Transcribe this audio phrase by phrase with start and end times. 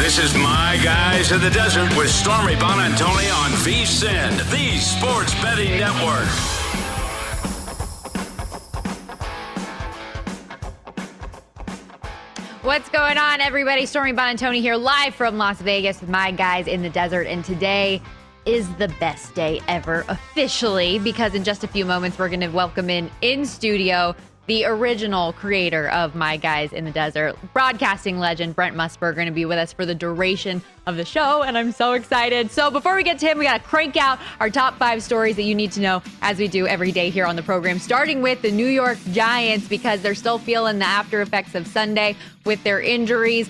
[0.00, 5.78] This is My Guys in the Desert with Stormy Buonantony on VSIN, the Sports Betting
[5.78, 6.26] Network.
[12.62, 13.84] What's going on, everybody?
[13.84, 17.26] Stormy Buonantony here, live from Las Vegas with my guys in the desert.
[17.26, 18.00] And today
[18.46, 22.48] is the best day ever, officially, because in just a few moments, we're going to
[22.48, 24.16] welcome in in studio
[24.50, 29.32] the original creator of My Guys in the Desert, broadcasting legend Brent Musburger, going to
[29.32, 32.50] be with us for the duration of the show, and I'm so excited.
[32.50, 35.36] So before we get to him, we got to crank out our top five stories
[35.36, 38.22] that you need to know as we do every day here on the program, starting
[38.22, 42.60] with the New York Giants because they're still feeling the after effects of Sunday with
[42.64, 43.48] their injuries.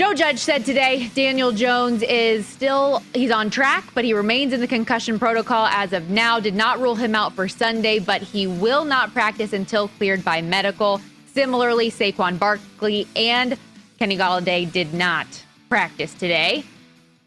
[0.00, 4.60] Joe Judge said today Daniel Jones is still he's on track, but he remains in
[4.62, 6.40] the concussion protocol as of now.
[6.40, 10.40] Did not rule him out for Sunday, but he will not practice until cleared by
[10.40, 11.02] medical.
[11.34, 13.58] Similarly, Saquon Barkley and
[13.98, 15.26] Kenny Golladay did not
[15.68, 16.64] practice today.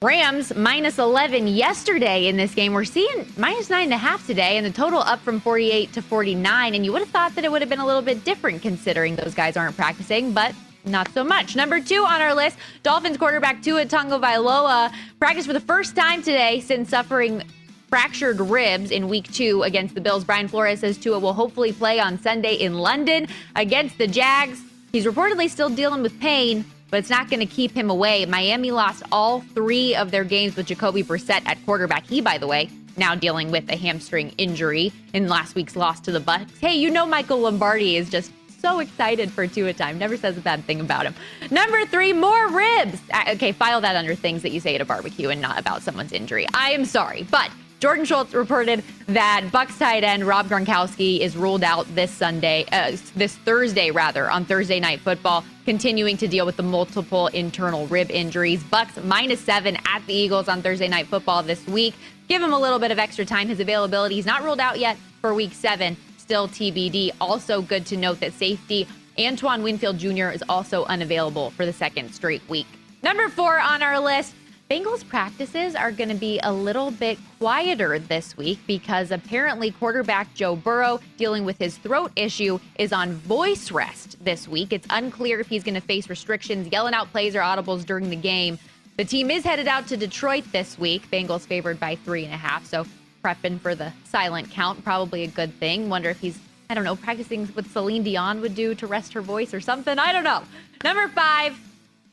[0.02, 2.74] Rams minus 11 yesterday in this game.
[2.74, 6.02] We're seeing minus nine and a half today, and the total up from 48 to
[6.02, 6.74] 49.
[6.74, 9.16] And you would have thought that it would have been a little bit different considering
[9.16, 10.56] those guys aren't practicing, but
[10.86, 11.56] not so much.
[11.56, 16.60] Number two on our list, Dolphins quarterback Tua Tagovailoa practiced for the first time today
[16.60, 17.44] since suffering
[17.88, 20.24] fractured ribs in week two against the Bills.
[20.24, 24.62] Brian Flores says Tua will hopefully play on Sunday in London against the Jags.
[24.92, 28.26] He's reportedly still dealing with pain, but it's not going to keep him away.
[28.26, 32.06] Miami lost all three of their games with Jacoby Brissett at quarterback.
[32.06, 36.12] He, by the way, now dealing with a hamstring injury in last week's loss to
[36.12, 36.58] the Bucs.
[36.60, 38.32] Hey, you know Michael Lombardi is just
[38.64, 40.00] so excited for Tua time.
[40.00, 41.14] Never says a bad thing about him.
[41.52, 43.02] Number three, more ribs.
[43.32, 46.14] Okay, file that under things that you say at a barbecue and not about someone's
[46.14, 46.48] injury.
[46.54, 47.52] I am sorry, but
[47.82, 52.96] Jordan Schultz reported that Bucs tight end Rob Gronkowski is ruled out this Sunday, uh,
[53.18, 58.10] this Thursday rather, on Thursday Night Football, continuing to deal with the multiple internal rib
[58.10, 58.64] injuries.
[58.64, 61.96] Bucs minus seven at the Eagles on Thursday Night Football this week.
[62.30, 63.50] Give him a little bit of extra time.
[63.50, 67.12] His availability is not ruled out yet for Week Seven still TBD.
[67.20, 68.88] Also, good to note that safety
[69.20, 70.30] Antoine Winfield Jr.
[70.30, 72.66] is also unavailable for the second straight week.
[73.04, 74.34] Number four on our list.
[74.72, 80.34] Bengals practices are going to be a little bit quieter this week because apparently quarterback
[80.34, 84.72] Joe Burrow, dealing with his throat issue, is on voice rest this week.
[84.72, 88.16] It's unclear if he's going to face restrictions, yelling out plays or audibles during the
[88.16, 88.58] game.
[88.98, 91.12] The team is headed out to Detroit this week.
[91.12, 92.66] Bengals favored by three and a half.
[92.66, 92.86] So
[93.24, 94.84] prepping for the silent count.
[94.84, 95.90] Probably a good thing.
[95.90, 96.38] Wonder if he's,
[96.70, 99.98] I don't know, practicing what Celine Dion would do to rest her voice or something.
[99.98, 100.44] I don't know.
[100.84, 101.58] Number five,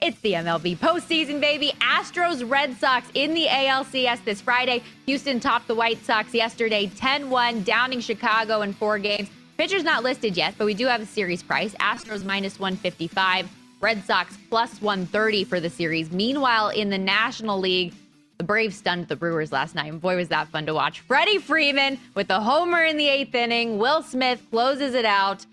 [0.00, 1.72] it's the MLB postseason, baby.
[1.80, 4.82] Astros Red Sox in the ALCS this Friday.
[5.04, 9.28] Houston topped the White Sox yesterday 10 1, downing Chicago in four games.
[9.58, 11.74] Pitcher's not listed yet, but we do have a series price.
[11.74, 13.46] Astros minus 155,
[13.82, 16.10] Red Sox plus 130 for the series.
[16.10, 17.92] Meanwhile, in the National League,
[18.40, 21.00] the Braves stunned the Brewers last night, and boy, was that fun to watch.
[21.00, 23.76] Freddie Freeman with the homer in the eighth inning.
[23.76, 25.44] Will Smith closes it out.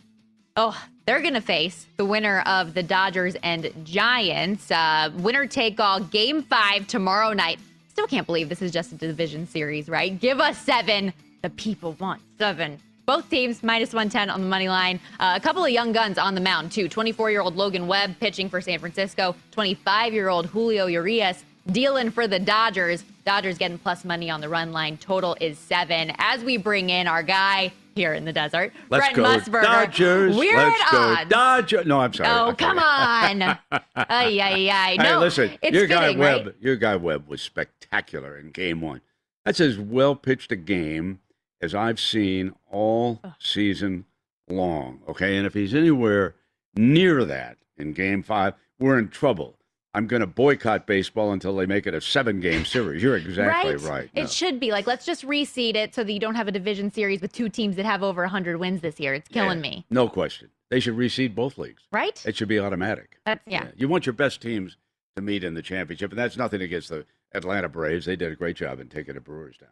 [0.56, 4.72] Oh, they're going to face the winner of the Dodgers and Giants.
[4.72, 7.60] Uh, winner take all, game five tomorrow night.
[7.90, 10.18] Still can't believe this is just a division series, right?
[10.18, 11.12] Give us seven.
[11.42, 12.80] The people want seven.
[13.06, 15.02] Both teams minus 110 on the money line.
[15.20, 16.88] Uh, a couple of young guns on the mound, too.
[16.88, 22.12] 24 year old Logan Webb pitching for San Francisco, 25 year old Julio Urias dealing
[22.12, 23.04] for the Dodgers.
[23.26, 24.98] Dodgers getting plus money on the run line.
[24.98, 26.12] Total is seven.
[26.18, 29.64] As we bring in our guy here in the desert, Let's Brent go Musburger.
[29.64, 30.36] Dodgers.
[30.38, 31.30] We're Let's go odds.
[31.30, 31.86] Dodgers.
[31.86, 32.30] No, I'm sorry.
[32.30, 33.42] Oh, come on.
[33.72, 34.92] ay, ay, ay.
[34.92, 36.56] Hey, No, listen, it's your guy fitting, Webb, right?
[36.60, 39.02] your guy Webb was spectacular in game one.
[39.46, 41.20] That's as well pitched a game
[41.62, 44.06] as I've seen all season
[44.50, 45.02] long.
[45.08, 46.36] Okay, and if he's anywhere
[46.76, 49.58] near that in game five, we're in trouble.
[49.94, 53.02] I'm going to boycott baseball until they make it a seven-game series.
[53.02, 54.10] You're exactly right.
[54.14, 54.28] It No.
[54.28, 57.22] should be like let's just reseed it so that you don't have a division series
[57.22, 59.14] with two teams that have over 100 wins this year.
[59.14, 60.50] It's killing Yeah, me, No question.
[60.70, 61.84] They should reseed both leagues.
[61.92, 62.22] right?
[62.26, 63.18] It should be automatic.
[63.26, 63.70] That's yeah.
[63.76, 64.78] You want your best teams
[65.16, 68.06] to meet in the championship, and that's nothing against the Atlanta Braves.
[68.06, 69.70] They did a great job in taking the Brewers down.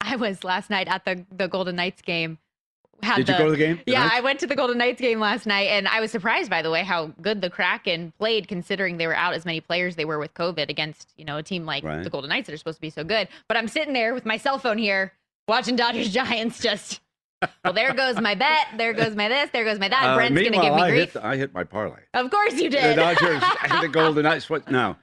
[0.00, 2.38] I was last night at the the Golden Knights game
[3.02, 3.80] had Did the, you go to the game?
[3.86, 4.16] Yeah, tonight?
[4.16, 6.70] I went to the Golden Knights game last night, and I was surprised by the
[6.70, 10.18] way how good the Kraken played, considering they were out as many players they were
[10.18, 12.02] with COVID against you know a team like Right.
[12.02, 13.28] the Golden Knights that are supposed to be so good.
[13.48, 15.12] But I'm sitting there with my cell phone here
[15.48, 16.60] watching Dodgers Giants.
[16.60, 17.00] Just
[17.64, 18.66] well, there goes my bet.
[18.78, 19.50] There goes my this.
[19.50, 20.02] There goes my that.
[20.04, 21.12] Uh, Brent's gonna give me I grief.
[21.12, 22.00] hit, I hit my parlay.
[22.14, 22.96] of course you did.
[22.96, 23.02] The.
[23.02, 24.48] Dodgers and the Golden Knights.
[24.48, 24.98] What now?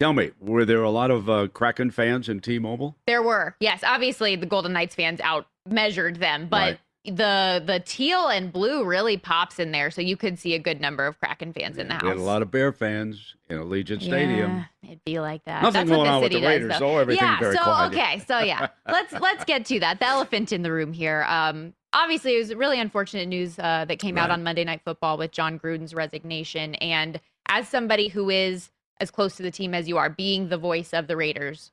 [0.00, 2.94] Tell me, were there a lot of uh, Kraken fans in T-Mobile?
[3.08, 3.82] There were, yes.
[3.84, 6.78] Obviously, the Golden Knights fans outmeasured them, but Right.
[7.04, 10.80] The the teal and blue really pops in there, so you could see a good
[10.80, 12.02] number of Kraken fans in the house.
[12.02, 14.66] We had a lot of Bear fans in Allegiant Stadium.
[14.82, 15.62] Yeah, it'd be like that.
[15.62, 16.98] Nothing That's what going the on with city the Raiders, does, though.
[16.98, 17.92] Everything yeah, so quiet.
[17.92, 20.00] okay, so yeah, let's let's get to that.
[20.00, 21.24] The elephant in the room here.
[21.28, 25.18] Um, obviously, it was really unfortunate news uh, that came out on Monday Night Football
[25.18, 26.74] with Jon Gruden's resignation.
[26.76, 30.58] And as somebody who is as close to the team as you are, being the
[30.58, 31.72] voice of the Raiders,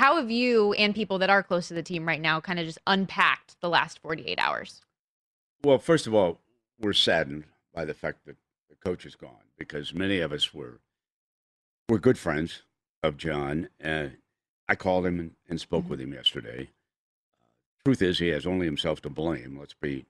[0.00, 2.64] how have you and people that are close to the team right now kind of
[2.64, 4.80] just unpacked the last 48 hours?
[5.62, 6.38] Well, first of all,
[6.80, 7.44] we're saddened
[7.74, 8.36] by the fact that
[8.70, 10.80] the coach is gone because many of us were
[11.90, 12.62] were good friends
[13.02, 13.68] of John.
[13.84, 14.08] Uh,
[14.66, 16.70] I called him and, and spoke with him yesterday.
[17.84, 19.58] truth is, he has only himself to blame.
[19.58, 20.06] Let's be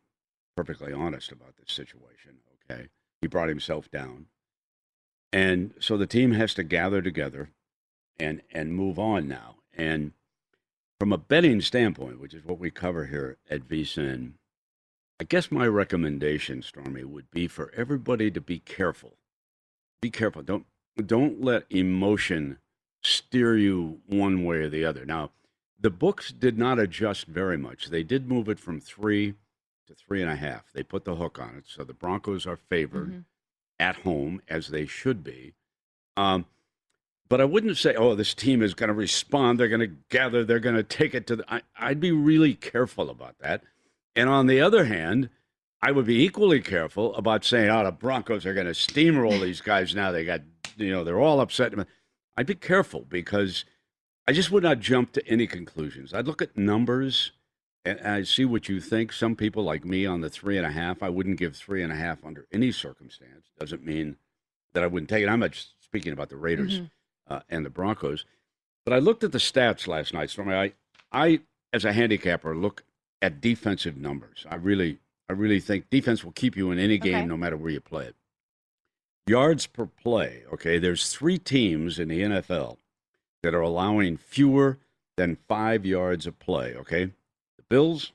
[0.57, 2.37] perfectly honest about this situation.
[2.71, 2.91] Okay,
[3.21, 4.27] he brought himself down,
[5.33, 7.51] and so the team has to gather together
[8.21, 9.57] and and move on now.
[9.81, 10.13] And
[10.99, 14.33] from a betting standpoint, which is what we cover here at VSIN,
[15.19, 19.17] I guess my recommendation, Stormy, would be for everybody to be careful.
[20.03, 20.43] Be careful.
[20.43, 20.67] Don't
[21.07, 22.59] don't let emotion
[23.03, 25.07] steer you one way or the other.
[25.07, 25.31] Now,
[25.81, 27.87] the books did not adjust very much.
[27.89, 29.35] They did move it from three
[29.87, 30.71] to three and a half.
[30.75, 33.25] They put the hook on it, so the Broncos are favored Mhm.
[33.79, 35.55] at home as they should be.
[36.19, 36.45] Um,
[37.31, 39.59] but I wouldn't say, oh, this team is going to respond.
[39.59, 40.45] They're going to gather.
[40.45, 41.45] They're going to take it to the.
[41.53, 43.63] I, I'd be really careful about that.
[44.15, 45.31] And on the other hand,
[45.81, 49.61] I would be equally careful about saying, oh, the Broncos are going to steamroll these
[49.61, 50.11] guys now.
[50.11, 50.43] They got,
[50.77, 51.73] you know, they're all upset.
[52.37, 53.65] I'd be careful because
[54.27, 56.13] I just would not jump to any conclusions.
[56.13, 57.33] I'd look at numbers
[57.85, 59.13] and I see what you think.
[59.13, 61.93] Some people like me on the three and a half, I wouldn't give three and
[61.93, 63.47] a half under any circumstance.
[63.59, 64.17] Doesn't mean
[64.75, 65.29] that I wouldn't take it.
[65.29, 66.91] I'm not just speaking about the Raiders Mhm.
[67.31, 68.25] Uh, and the Broncos.
[68.85, 70.55] But I looked at the stats last night, Stormy.
[70.55, 70.73] I,
[71.13, 71.41] I,
[71.73, 72.83] as a handicapper, look
[73.23, 74.45] at defensive numbers.
[74.51, 74.99] I really,
[75.29, 77.27] I really think defense will keep you in any game, Okay.
[77.27, 78.17] no matter where you play it.
[79.27, 80.43] Yards per play.
[80.53, 82.79] Okay, there's three teams in the NFL
[83.43, 84.79] that are allowing fewer
[85.17, 86.75] than five yards of play.
[86.75, 88.13] Okay, the Bills,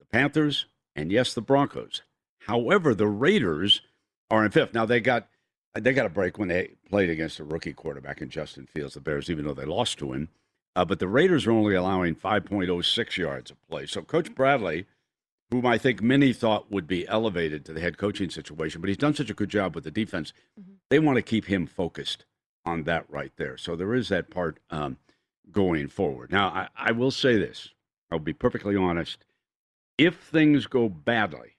[0.00, 2.02] the Panthers, and yes, the Broncos.
[2.40, 3.80] However, the Raiders
[4.30, 4.74] are in fifth.
[4.74, 5.28] Now they got
[5.74, 9.00] they got a break when they played against a rookie quarterback in Justin Fields, the
[9.00, 10.28] Bears, even though they lost to him.
[10.76, 13.86] Uh, but the Raiders are only allowing 5.06 yards of play.
[13.86, 14.86] So Coach Bradley,
[15.50, 18.96] whom I think many thought would be elevated to the head coaching situation, but he's
[18.96, 20.72] done such a good job with the defense, Mm-hmm.
[20.90, 22.24] they want to keep him focused
[22.64, 23.56] on that right there.
[23.56, 24.96] So there is that part um,
[25.52, 26.30] going forward.
[26.32, 27.68] Now, I, I will say this.
[28.10, 29.24] I'll be perfectly honest.
[29.98, 31.56] If things go badly,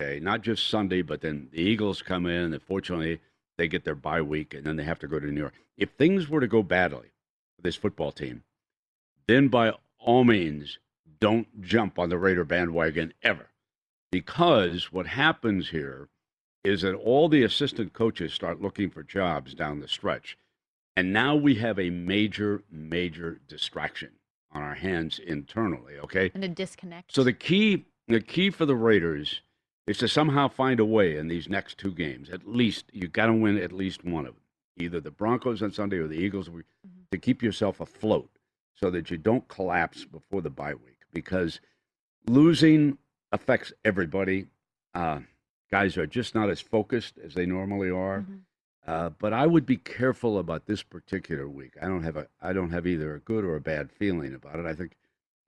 [0.00, 3.20] okay, not just Sunday, but then the Eagles come in, and fortunately
[3.56, 5.54] they get their bye week, and then they have to go to New York.
[5.76, 7.12] If things were to go badly
[7.56, 8.42] for this football team,
[9.26, 10.78] then by all means,
[11.20, 13.48] don't jump on the Raider bandwagon ever.
[14.10, 16.08] Because what happens here
[16.62, 20.36] is that all the assistant coaches start looking for jobs down the stretch.
[20.96, 24.12] And now we have a major, major distraction
[24.52, 26.30] on our hands internally, okay?
[26.34, 27.12] And a disconnect.
[27.12, 29.40] So the key the key for the Raiders
[29.86, 32.30] is to somehow find a way in these next two games.
[32.30, 34.42] At least you got to win at least one of them.
[34.76, 36.62] Either the Broncos on Sunday or the Eagles mm-hmm.
[37.12, 38.30] to keep yourself afloat
[38.74, 41.60] so that you don't collapse before the bye week because
[42.26, 42.98] losing
[43.30, 44.46] affects everybody.
[44.94, 45.20] Uh,
[45.70, 48.20] guys are just not as focused as they normally are.
[48.20, 48.40] Mhm.
[48.86, 51.72] Uh, but I would be careful about this particular week.
[51.80, 54.58] I don't have a I don't have either a good or a bad feeling about
[54.58, 54.66] it.
[54.66, 54.96] I think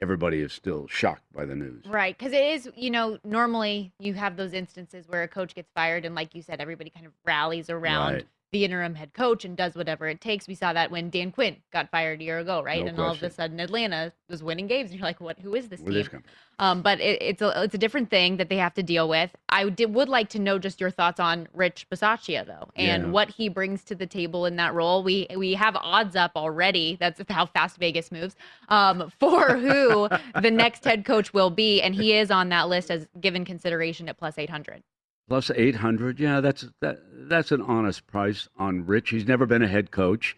[0.00, 1.84] everybody is still shocked by the news.
[1.86, 5.70] Right, because it is, you know, normally you have those instances where a coach gets
[5.74, 8.26] fired, and like you said, everybody kind of rallies around Right.
[8.52, 10.46] The interim head coach and does whatever it takes.
[10.46, 12.80] We saw that when Dan Quinn got fired a year ago, right?
[12.84, 15.38] No and all of a sudden, Atlanta was winning games, and you're like, "What?
[15.40, 16.30] Who is this Where team?" this come from?
[16.58, 19.30] Um, but it, it's a it's a different thing that they have to deal with.
[19.48, 23.10] I did, would like to know just your thoughts on Rich Bisaccia though, and Yeah.
[23.10, 25.02] what he brings to the table in that role.
[25.02, 26.96] We we have odds up already.
[26.98, 28.36] That's how fast Vegas moves.
[28.68, 30.08] Um, for who
[30.40, 34.08] the next head coach will be, and he is on that list as given consideration
[34.08, 34.82] at plus eight hundred.
[35.28, 36.20] Plus 800.
[36.20, 39.10] Yeah, that's that that's an honest price on Rich.
[39.10, 40.36] He's never been a head coach.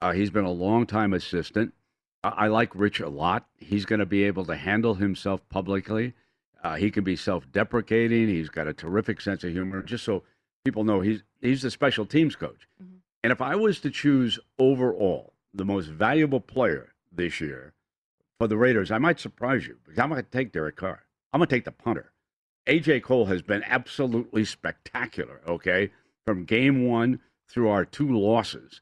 [0.00, 1.74] Uh, he's been a long time assistant.
[2.24, 3.46] I, I like Rich a lot.
[3.58, 6.14] He's going to be able to handle himself publicly.
[6.64, 8.28] Uh, he can be self-deprecating.
[8.28, 9.82] He's got a terrific sense of humor.
[9.82, 10.22] Just so
[10.64, 12.66] people know, he's he's the special teams coach.
[12.82, 12.98] Mhm.
[13.22, 17.74] And if I was to choose overall the most valuable player this year
[18.38, 21.04] for the Raiders, I might surprise you because I'm going to take Derek Carr.
[21.32, 22.12] I'm going to take the punter.
[22.66, 25.40] AJ Cole has been absolutely spectacular.
[25.46, 25.90] Okay,
[26.24, 28.80] from game one through our two losses,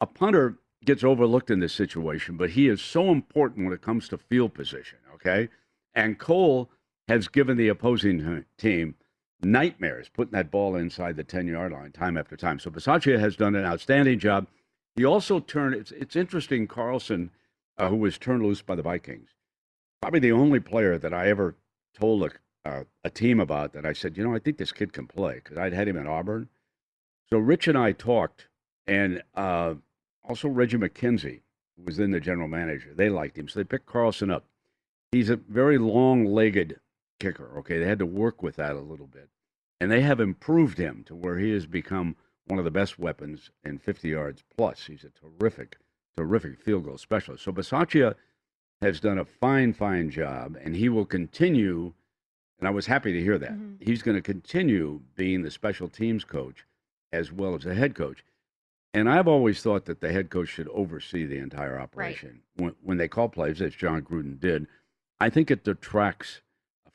[0.00, 4.08] a punter gets overlooked in this situation, but he is so important when it comes
[4.08, 4.98] to field position.
[5.14, 5.48] Okay,
[5.94, 6.70] and Cole
[7.08, 8.94] has given the opposing team
[9.42, 12.58] nightmares putting that ball inside the 10 yard line time after time.
[12.58, 14.46] So Bisaccia has done an outstanding job.
[14.96, 17.30] He also turned, it's, it's interesting, Carlson,
[17.76, 19.30] uh, who was turned loose by the Vikings,
[20.02, 21.54] probably the only player that I ever
[21.94, 22.30] told a,
[22.64, 25.36] uh, a team about that I said, you know, I think this kid can play
[25.36, 26.48] because I'd had him at Auburn.
[27.30, 28.48] So Rich and I talked,
[28.86, 29.74] and uh,
[30.26, 31.40] also Reggie McKenzie,
[31.76, 33.48] who was then the general manager, they liked him.
[33.48, 34.44] So they picked Carlson up.
[35.12, 36.80] He's a very long legged
[37.20, 37.58] kicker.
[37.58, 39.28] Okay, they had to work with that a little bit,
[39.80, 43.50] and they have improved him to where he has become one of the best weapons
[43.64, 44.86] in 50 yards plus.
[44.86, 45.76] He's a terrific,
[46.16, 47.44] terrific field goal specialist.
[47.44, 48.14] So Bisaccia
[48.80, 51.92] has done a fine, fine job, and he will continue.
[52.58, 53.76] And I was happy to hear that Mhm.
[53.82, 56.66] he's going to continue being the special teams coach
[57.12, 58.24] as well as the head coach.
[58.92, 62.96] And I've always thought that the head coach should oversee the entire operation when, when
[62.98, 64.66] they call plays, as Jon Gruden did.
[65.20, 66.40] I think it detracts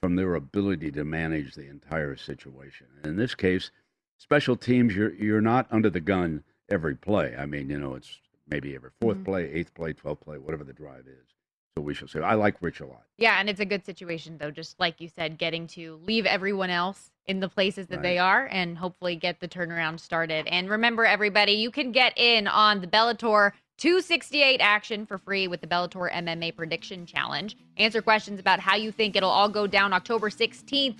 [0.01, 2.87] from their ability to manage the entire situation.
[3.03, 3.71] In this case,
[4.17, 7.35] special teams, you're you're not under the gun every play.
[7.37, 9.25] I mean, you know, it's maybe every 4th Mhm.
[9.25, 11.32] play, eighth play, twelfth play, whatever the drive is.
[11.75, 12.19] So we shall say.
[12.19, 13.03] I like Rich a lot.
[13.17, 16.69] Yeah, and it's a good situation though, just like you said, getting to leave everyone
[16.69, 20.45] else in the places that they are and hopefully get the turnaround started.
[20.47, 25.61] And remember everybody, you can get in on the Bellator 268 action for free with
[25.61, 27.57] the Bellator MMA Prediction Challenge.
[27.77, 30.97] Answer questions about how you think it'll all go down October 16th.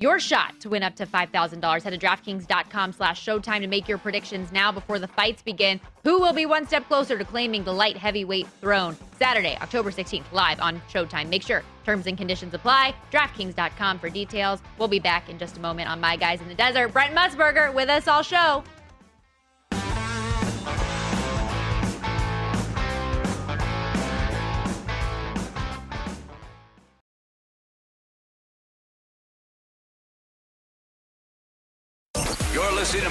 [0.00, 1.82] Your shot to win up to $5,000.
[1.82, 5.78] Head to DraftKings.com slash Showtime to make your predictions now before the fights begin.
[6.04, 8.96] Who will be one step closer to claiming the light heavyweight throne?
[9.18, 11.28] Saturday, October 16th, live on Showtime.
[11.28, 12.94] Make sure terms and conditions apply.
[13.12, 14.60] DraftKings.com for details.
[14.78, 16.94] We'll be back in just a moment on My Guys in the Desert.
[16.94, 18.64] Brent Musburger with us all show.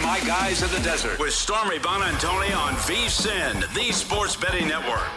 [0.10, 5.08] My Guys in the Desert with Stormy Buonantony on VSIN, the Sports Betting Network.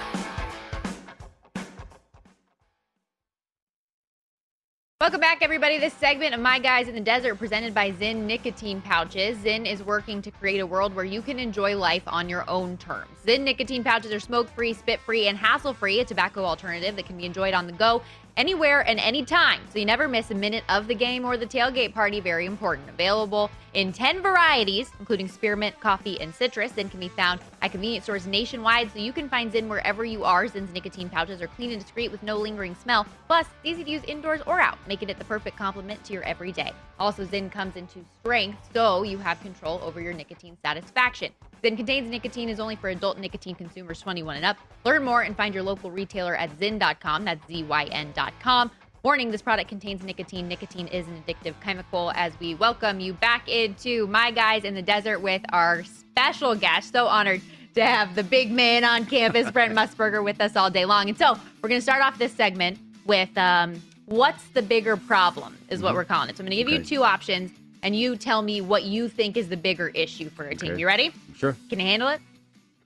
[5.01, 5.79] Welcome back, everybody.
[5.79, 9.39] This segment of My Guys in the Desert presented by Zyn Nicotine Pouches.
[9.39, 12.77] Zyn is working to create a world where you can enjoy life on your own
[12.77, 13.09] terms.
[13.25, 17.07] Zyn Nicotine Pouches are smoke free, spit free, and hassle free, a tobacco alternative that
[17.07, 18.03] can be enjoyed on the go
[18.37, 19.61] anywhere and anytime.
[19.73, 22.21] So you never miss a minute of the game or the tailgate party.
[22.21, 22.89] Very important.
[22.89, 26.73] Available in 10 varieties, including spearmint, coffee, and citrus.
[26.73, 30.25] Zyn can be found at convenience stores nationwide, so you can find Zyn wherever you
[30.25, 30.47] are.
[30.47, 33.07] Zyn's nicotine pouches are clean and discreet with no lingering smell.
[33.27, 36.73] Plus, easy to use indoors or out, making it the perfect complement to your everyday.
[36.99, 41.33] Also, Zyn comes in two strengths, so you have control over your nicotine satisfaction.
[41.63, 44.57] Zyn contains nicotine is only for adult nicotine consumers 21 and up.
[44.85, 47.25] Learn more and find your local retailer at zyn.com.
[47.25, 48.71] That's Z-Y-N.com.
[49.05, 50.49] Warning, this product contains nicotine.
[50.49, 54.83] Nicotine is an addictive chemical as we welcome you back into My Guys in the
[54.83, 56.93] Desert with our special guest.
[56.93, 57.43] So honored
[57.75, 61.09] to have the big man on campus, Brent Musburger, with us all day long.
[61.09, 65.57] And so we're going to start off this segment with um, what's the bigger problem,
[65.69, 66.37] is what we're calling it.
[66.37, 67.51] So I'm going to give you two options,
[67.83, 70.73] and you tell me what you think is the bigger issue for a team.
[70.73, 70.81] Okay.
[70.81, 71.13] You ready?
[71.37, 71.57] Sure.
[71.69, 72.21] Can you handle it?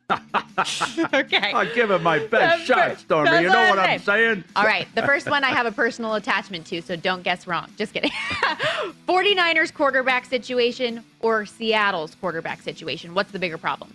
[0.10, 1.52] okay.
[1.52, 2.98] I'll give it my best shot.
[2.98, 3.42] Stormy.
[3.42, 4.44] You know what I'm saying?
[4.54, 4.86] All right.
[4.94, 7.68] The first one I have a personal attachment to, so don't guess wrong.
[7.76, 8.10] Just kidding.
[9.08, 13.14] 49ers quarterback situation or Seattle's quarterback situation?
[13.14, 13.92] What's the bigger problem?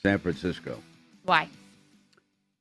[0.00, 0.80] San Francisco.
[1.24, 1.48] Why?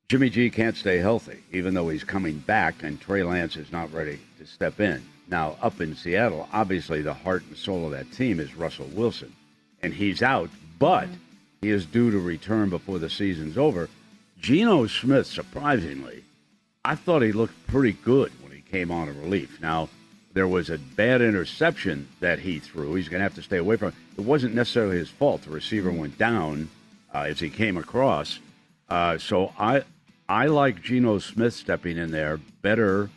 [0.10, 3.94] Jimmy G can't stay healthy, even though he's coming back, and Trey Lance is not
[3.94, 5.04] ready to step in.
[5.30, 9.34] Now, up in Seattle, obviously the heart and soul of that team is Russell Wilson,
[9.82, 11.08] and he's out, but
[11.62, 13.90] he is due to return before the season's over.
[14.40, 16.24] Geno Smith, surprisingly,
[16.84, 19.60] I thought he looked pretty good when he came on in relief.
[19.62, 19.90] Now,
[20.34, 22.96] there was a bad interception that he threw.
[22.96, 23.96] He's going to have to stay away from it.
[24.18, 25.42] It wasn't necessarily his fault.
[25.44, 26.70] The receiver went down
[27.14, 28.40] uh, as he came across.
[28.88, 29.84] Uh, so I
[30.28, 33.10] I like Geno Smith stepping in there better,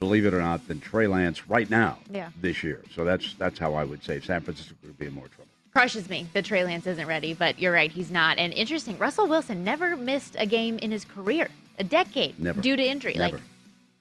[0.00, 2.30] believe it or not, than Trey Lance right now Yeah.
[2.40, 2.82] this year.
[2.94, 5.44] So that's that's how I would say San Francisco would be in more trouble.
[5.72, 8.38] Crushes me that Trey Lance isn't ready, but you're right, he's not.
[8.38, 11.48] And interesting, Russell Wilson never missed a game in his career,
[11.78, 12.60] a decade, Never.
[12.62, 13.14] due to injury.
[13.14, 13.36] Never.
[13.36, 13.44] Like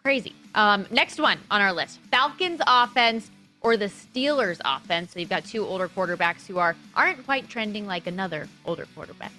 [0.03, 0.35] Crazy.
[0.53, 3.29] Um, next one on our list Falcons offense
[3.61, 5.11] or the Steelers offense.
[5.13, 9.31] So you've got two older quarterbacks who are aren't quite trending like another older quarterback.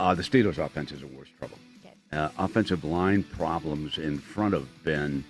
[0.00, 1.58] Uh, the Steelers' offense is in worse trouble.
[1.84, 1.94] Okay.
[2.12, 5.22] Uh, offensive line problems in front of Ben,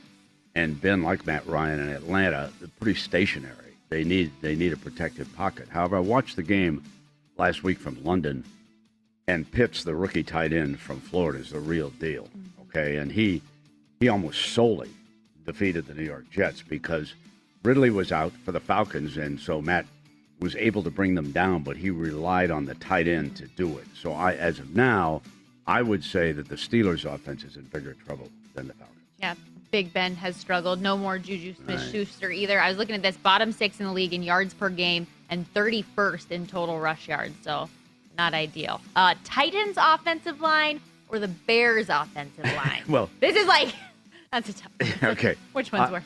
[0.56, 3.76] and Ben, like Matt Ryan in Atlanta, they're pretty stationary.
[3.90, 5.68] They need they need a protected pocket.
[5.68, 6.82] However, I watched the game
[7.36, 8.42] last week from London,
[9.28, 12.24] and Pitts, the rookie tight end from Florida, is the real deal.
[12.24, 12.68] Mm.
[12.68, 13.42] Okay, and he
[14.00, 14.88] he almost solely
[15.44, 17.14] defeated the New York Jets because
[17.62, 19.84] Ridley was out for the Falcons, and so Matt
[20.40, 23.76] was able to bring them down, but he relied on the tight end to do
[23.78, 23.86] it.
[23.94, 25.20] So I, as of now,
[25.66, 28.96] I would say that the Steelers' offense is in bigger trouble than the Falcons.
[29.18, 29.34] Yeah,
[29.70, 30.80] Big Ben has struggled.
[30.80, 32.60] No more Juju Smith Schuster either.
[32.60, 35.52] I was looking at this bottom six in the league in yards per game and
[35.54, 37.34] 31st in total rush yards.
[37.42, 37.68] So
[38.16, 38.80] not ideal.
[38.94, 42.82] Uh, Titans offensive line or the Bears offensive line?
[42.88, 43.74] Well, this is like,
[44.32, 44.92] that's a tough one.
[45.12, 45.34] okay.
[45.52, 46.04] Which one's Uh, worse?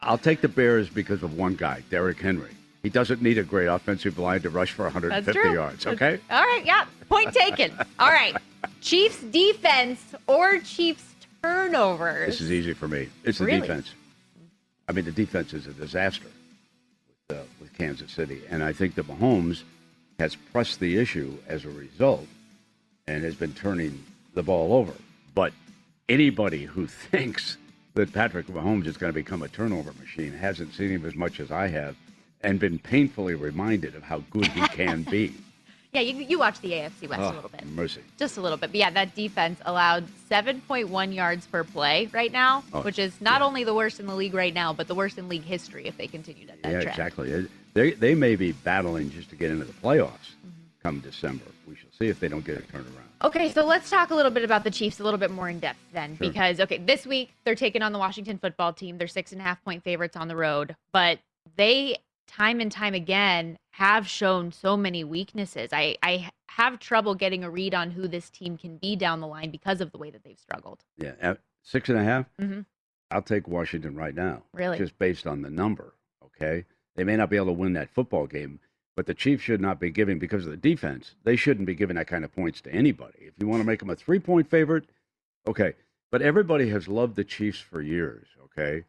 [0.00, 2.50] I'll take the Bears because of one guy, Derrick Henry.
[2.82, 5.52] He doesn't need a great offensive line to rush for 150 true.
[5.54, 5.84] yards.
[5.84, 6.20] That's- Okay.
[6.30, 6.64] All right.
[6.66, 6.84] Yeah.
[7.08, 7.72] Point taken.
[8.00, 8.36] All right.
[8.80, 11.11] Chiefs defense or Chiefs
[11.42, 12.26] turnovers?
[12.26, 13.08] This is easy for me.
[13.24, 13.60] It's the Really?
[13.60, 13.92] defense.
[14.88, 16.26] I mean, the defense is a disaster
[17.28, 19.62] with, uh, with Kansas City, and I think that Mahomes
[20.18, 22.26] has pressed the issue as a result,
[23.08, 24.92] and has been turning the ball over.
[25.34, 25.52] But
[26.08, 27.56] anybody who thinks
[27.94, 31.40] that Patrick Mahomes is going to become a turnover machine hasn't seen him as much
[31.40, 31.96] as I have,
[32.42, 35.34] and been painfully reminded of how good he can be.
[35.92, 37.66] Yeah, you, you watch the AFC West a Oh, little bit.
[37.66, 38.00] mercy.
[38.18, 38.70] Just a little bit.
[38.70, 43.42] But yeah, that defense allowed 7.1 yards per play right now, Oh, which is not
[43.42, 45.98] only the worst in the league right now, but the worst in league history if
[45.98, 47.46] they continue that, that Yeah, exactly.
[47.74, 50.32] They they may be battling just to get into the playoffs
[50.82, 51.44] come December.
[51.68, 53.08] We shall see if they don't get it turned around.
[53.22, 55.60] Okay, so let's talk a little bit about the Chiefs a little bit more in
[55.60, 56.26] depth then, Sure.
[56.26, 58.96] because okay, this week they're taking on the Washington football team.
[58.96, 61.18] They're six and a half point favorites on the road, but
[61.56, 65.70] they time and time again have shown so many weaknesses.
[65.72, 69.26] I I have trouble getting a read on who this team can be down the
[69.26, 70.84] line because of the way that they've struggled.
[70.96, 72.26] Yeah, at six and a half.
[72.40, 72.66] Mhm.
[73.10, 74.42] I'll take Washington right now.
[74.52, 74.78] Really?
[74.78, 75.94] just based on the number.
[76.24, 76.64] Okay,
[76.96, 78.60] they may not be able to win that football game,
[78.96, 81.14] but the Chiefs should not be giving because of the defense.
[81.24, 83.20] They shouldn't be giving that kind of points to anybody.
[83.26, 84.84] If you want to make them a three-point favorite,
[85.46, 85.74] okay.
[86.10, 88.26] But everybody has loved the Chiefs for years.
[88.44, 88.84] Okay,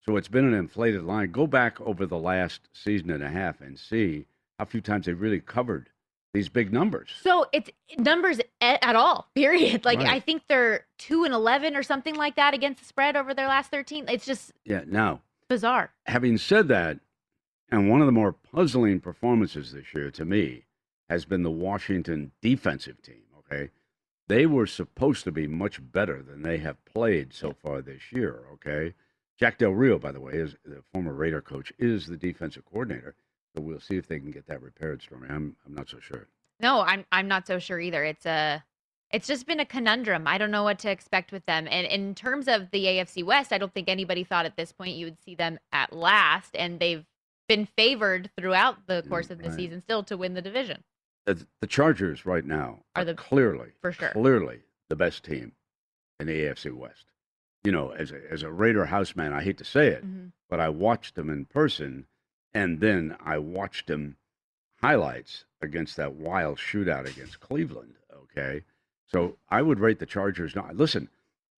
[0.00, 1.32] so it's been an inflated line.
[1.32, 4.26] Go back over the last season and a half and see
[4.58, 5.88] how few times they really covered
[6.34, 7.10] these big numbers.
[7.22, 9.28] So it's numbers at, at all.
[9.34, 9.84] Period.
[9.84, 10.08] Like Right.
[10.08, 13.48] I think they're two and eleven or something like that against the spread over their
[13.48, 14.06] last thirteen.
[14.08, 14.82] It's just Yeah.
[14.86, 15.90] Now, bizarre.
[16.06, 16.98] having said that,
[17.70, 20.64] and one of the more puzzling performances this year to me
[21.08, 23.22] has been the Washington defensive team.
[23.38, 23.70] Okay.
[24.26, 28.42] They were supposed to be much better than they have played so far this year.
[28.52, 28.94] Okay.
[29.38, 33.14] Jack Del Rio, by the way, is the former Raider coach, is the defensive coordinator.
[33.54, 35.28] So we'll see if they can get that repaired, Stormy.
[35.28, 36.28] I'm, I'm not so sure.
[36.60, 38.04] No, I'm I'm not so sure either.
[38.04, 38.64] It's a
[39.10, 40.26] it's just been a conundrum.
[40.26, 41.66] I don't know what to expect with them.
[41.70, 44.96] And in terms of the AFC West, I don't think anybody thought at this point
[44.96, 47.04] you would see them at last, and they've
[47.48, 49.56] been favored throughout the Mm, course of the right.
[49.56, 50.82] season still to win the division.
[51.24, 54.10] The, the Chargers right now Are are, the- clearly, for sure.
[54.10, 55.52] clearly the best team
[56.20, 57.06] in the AFC West.
[57.64, 60.32] You know, as a, as a Raider houseman, I hate to say it, Mhm.
[60.50, 62.06] but I watched them in person,
[62.54, 64.16] and then I watched him
[64.80, 67.94] highlights against that wild shootout against Cleveland.
[68.14, 68.62] Okay,
[69.06, 70.54] so I would rate the Chargers.
[70.54, 71.08] Now, listen,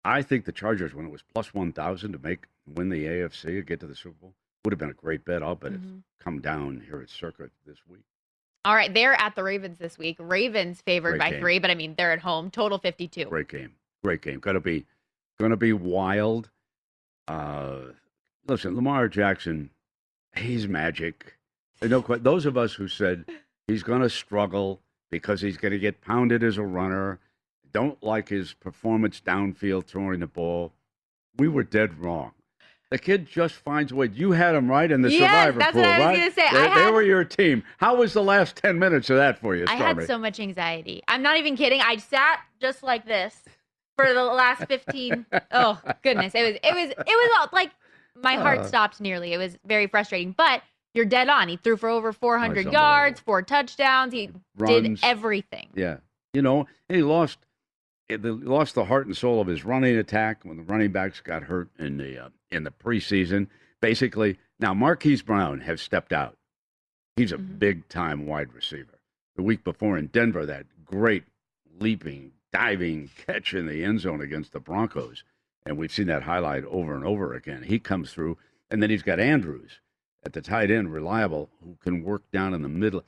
[0.04, 3.58] I think the Chargers, when it was plus one thousand to make win the AFC
[3.58, 5.42] or get to the Super Bowl, would have been a great bet.
[5.42, 5.98] I'll bet Mhm.
[5.98, 8.02] it's come down here at Circa this week.
[8.64, 10.16] All right, they're at the Ravens this week.
[10.18, 11.40] Ravens favored Great by game.
[11.40, 12.50] three, but I mean they're at home.
[12.50, 13.24] Total fifty-two.
[13.26, 13.74] Great game.
[14.02, 14.38] Great game.
[14.40, 14.86] Gonna be
[15.38, 16.50] gonna be wild.
[17.28, 17.92] Uh
[18.46, 19.70] listen, Lamar Jackson,
[20.36, 21.36] he's magic.
[21.82, 23.24] Uh, no, que- those of us who said
[23.68, 27.18] he's gonna struggle because he's gonna get pounded as a runner,
[27.72, 30.72] don't like his performance downfield throwing the ball.
[31.36, 32.32] We were dead wrong.
[32.90, 34.10] The kid just finds a way.
[34.12, 36.18] You had him right in the Yes, survivor that's pool, what I was right?
[36.18, 36.48] gonna say.
[36.52, 37.62] They, I they were your team.
[37.78, 41.02] How was the last ten minutes of that for you, I had so much anxiety.
[41.06, 41.80] I'm not even kidding.
[41.80, 43.36] I sat just like this
[43.96, 45.24] for the last 15.
[45.52, 47.70] oh goodness, it was it was it was all like
[48.22, 48.66] my heart Uh.
[48.66, 49.32] stopped nearly.
[49.32, 50.32] It was very frustrating.
[50.32, 50.62] But
[50.94, 51.48] you're dead on.
[51.48, 52.72] He threw for over 400 unbelievable.
[52.72, 54.12] yards, four touchdowns.
[54.12, 55.68] He did everything.
[55.74, 55.98] Yeah,
[56.34, 57.38] you know, and he lost
[58.08, 61.44] he lost the heart and soul of his running attack when the running backs got
[61.44, 63.46] hurt in the uh, in the preseason.
[63.80, 66.36] Basically, now Marquise Brown has stepped out.
[67.16, 67.58] He's a Mhm.
[67.58, 68.98] big time wide receiver.
[69.36, 71.22] The week before in Denver, that great
[71.78, 75.22] leaping, diving catch in the end zone against the Broncos.
[75.66, 77.62] And we've seen that highlight over and over again.
[77.62, 78.38] He comes through,
[78.70, 79.80] and then he's got Andrews
[80.24, 83.04] at the tight end, reliable, who can work down in the middle.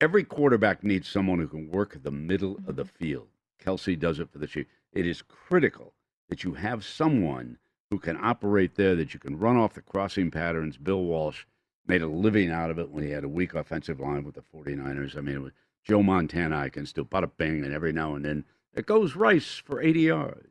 [0.00, 2.96] Every quarterback needs someone who can work the middle of the mm-hmm.
[3.04, 3.28] field.
[3.62, 4.70] Kelce does it for the Chiefs.
[4.92, 5.94] It is critical
[6.28, 7.58] that you have someone
[7.90, 10.76] who can operate there, that you can run off the crossing patterns.
[10.76, 11.44] Bill Walsh
[11.86, 14.42] made a living out of it when he had a weak offensive line with the
[14.54, 15.16] 49ers.
[15.16, 15.52] I mean, it was
[15.84, 19.60] Joe Montana, I can still bada bing, and every now and then it goes Rice
[19.64, 20.48] for 80 yards.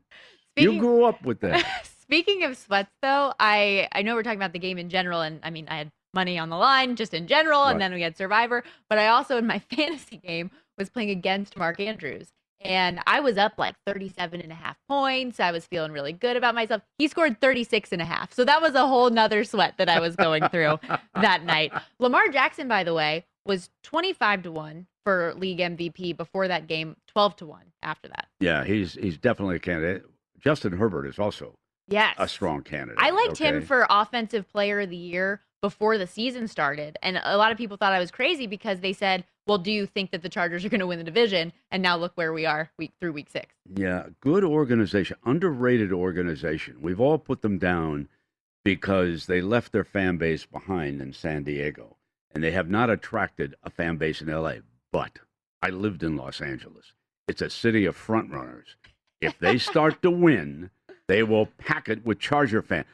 [0.61, 1.65] Speaking- you grew up with that.
[2.01, 5.39] Speaking of sweats, though, I I know we're talking about the game in general, and
[5.43, 7.71] I mean I had money on the line just in general, Right.
[7.71, 11.55] and then we had Survivor, but I also in my fantasy game was playing against
[11.57, 12.29] Mark Andrews.
[12.61, 15.39] And I was up like 37 and a half points.
[15.39, 16.81] I was feeling really good about myself.
[16.97, 18.33] He scored 36 and a half.
[18.33, 20.77] So that was a whole nother sweat that I was going through
[21.21, 21.71] that night.
[21.99, 26.97] Lamar Jackson, by the way, was 25 to 1 for league MVP before that game,
[27.07, 28.27] 12 to 1 after that.
[28.41, 30.05] Yeah, he's he's definitely a candidate.
[30.39, 31.55] Justin Herbert is also
[31.87, 32.15] Yes.
[32.17, 32.99] a strong candidate.
[33.01, 36.97] I liked him for offensive player of the year before the season started.
[37.01, 39.85] And a lot of people thought I was crazy because they said, Well, do you
[39.87, 41.51] think that the Chargers are going to win the division?
[41.71, 43.55] And now look where we are week through week six.
[43.75, 46.77] Yeah, good organization, underrated organization.
[46.81, 48.07] We've all put them down
[48.63, 51.97] because they left their fan base behind in San Diego
[52.31, 54.55] and they have not attracted a fan base in LA.
[54.91, 55.19] But
[55.61, 56.93] I lived in Los Angeles.
[57.27, 58.75] It's a city of front runners.
[59.21, 60.69] If they start to win,
[61.07, 62.85] they will pack it with Charger fan.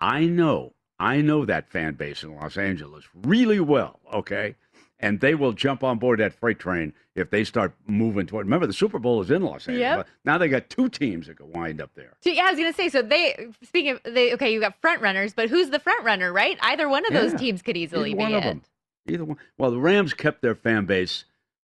[0.00, 4.56] I know, I know that fan base in Los Angeles really well, okay?
[5.00, 8.46] And they will jump on board that freight train if they start moving toward.
[8.46, 9.80] Remember, the Super Bowl is in Los Angeles.
[9.80, 10.08] Yep.
[10.24, 12.14] Now they got two teams that could wind up there.
[12.20, 15.02] So, yeah, I was to say, so they, speaking of, they, okay, you got front
[15.02, 16.56] runners, but who's the front runner, right?
[16.62, 18.36] Either one of those teams could easily be one it.
[18.36, 18.62] of them.
[19.08, 19.38] Either one.
[19.58, 21.24] Well, the Rams kept their fan base.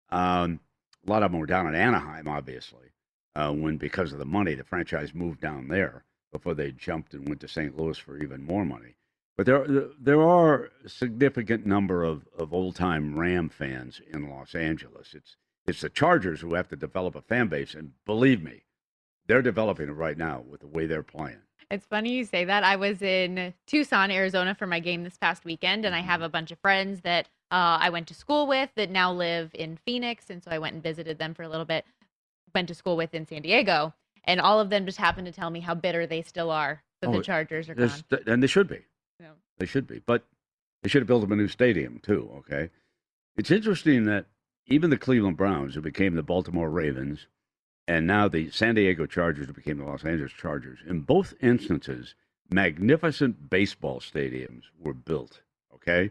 [0.10, 0.62] Um,
[1.06, 2.88] a lot of them were down in Anaheim, obviously,
[3.36, 7.28] uh, when because of the money, the franchise moved down there before they jumped and
[7.28, 7.78] went to St.
[7.78, 8.96] Louis for even more money.
[9.38, 9.66] But there,
[10.00, 15.14] there are a significant number of, of old time Ram fans in Los Angeles.
[15.14, 15.36] It's
[15.68, 18.66] it's the Chargers who have to develop a fan base, and believe me,
[19.26, 21.40] they're developing it right now with the way they're playing.
[21.72, 22.64] It's funny you say that.
[22.64, 26.30] I was in Tucson, Arizona for my game this past weekend, and I have a
[26.30, 30.30] bunch of friends that uh, I went to school with that now live in Phoenix.
[30.30, 31.86] And so I went and visited them for a little bit,
[32.56, 33.94] went to school with in San Diego.
[34.24, 37.10] And all of them just happened to tell me how bitter they still are that
[37.10, 37.92] Oh, the Chargers are gone.
[38.26, 38.80] And they should be.
[39.20, 39.28] Yeah.
[39.60, 40.02] They should be.
[40.04, 40.24] But
[40.82, 42.72] they should have built them a new stadium, too, okay?
[43.38, 44.26] It's interesting that
[44.66, 47.28] even the Cleveland Browns, who became the Baltimore Ravens,
[47.88, 52.16] and now the San Diego Chargers, who became the Los Angeles Chargers, in both instances,
[52.50, 55.42] magnificent baseball stadiums were built,
[55.74, 56.10] okay?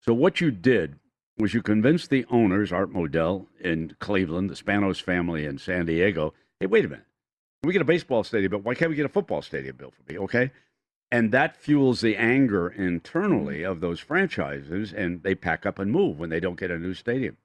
[0.00, 0.98] So what you did
[1.42, 6.32] was you convinced the owners, Art Modell in Cleveland, the Spanos family in San Diego,
[6.60, 7.04] hey, wait a minute.
[7.64, 10.10] We get a baseball stadium, but why can't we get a football stadium built for
[10.10, 10.18] me?
[10.20, 10.52] Okay.
[11.10, 16.20] And that fuels the anger internally of those franchises, and they pack up and move
[16.20, 17.36] when they don't get a new stadium.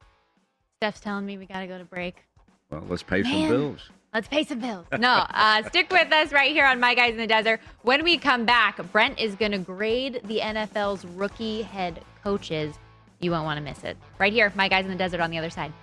[0.78, 2.24] Steph's telling me we got to go to break.
[2.70, 3.90] Well, let's pay some bills.
[4.14, 4.86] Let's pay some bills.
[5.00, 7.62] No, uh, stick with us right here on My Guys in the Desert.
[7.82, 12.76] When we come back, Brent is going to grade the NFL's rookie head coaches.
[13.20, 13.98] You won't want to miss it.
[14.20, 15.74] Right here, My Guys in the Desert on the other side.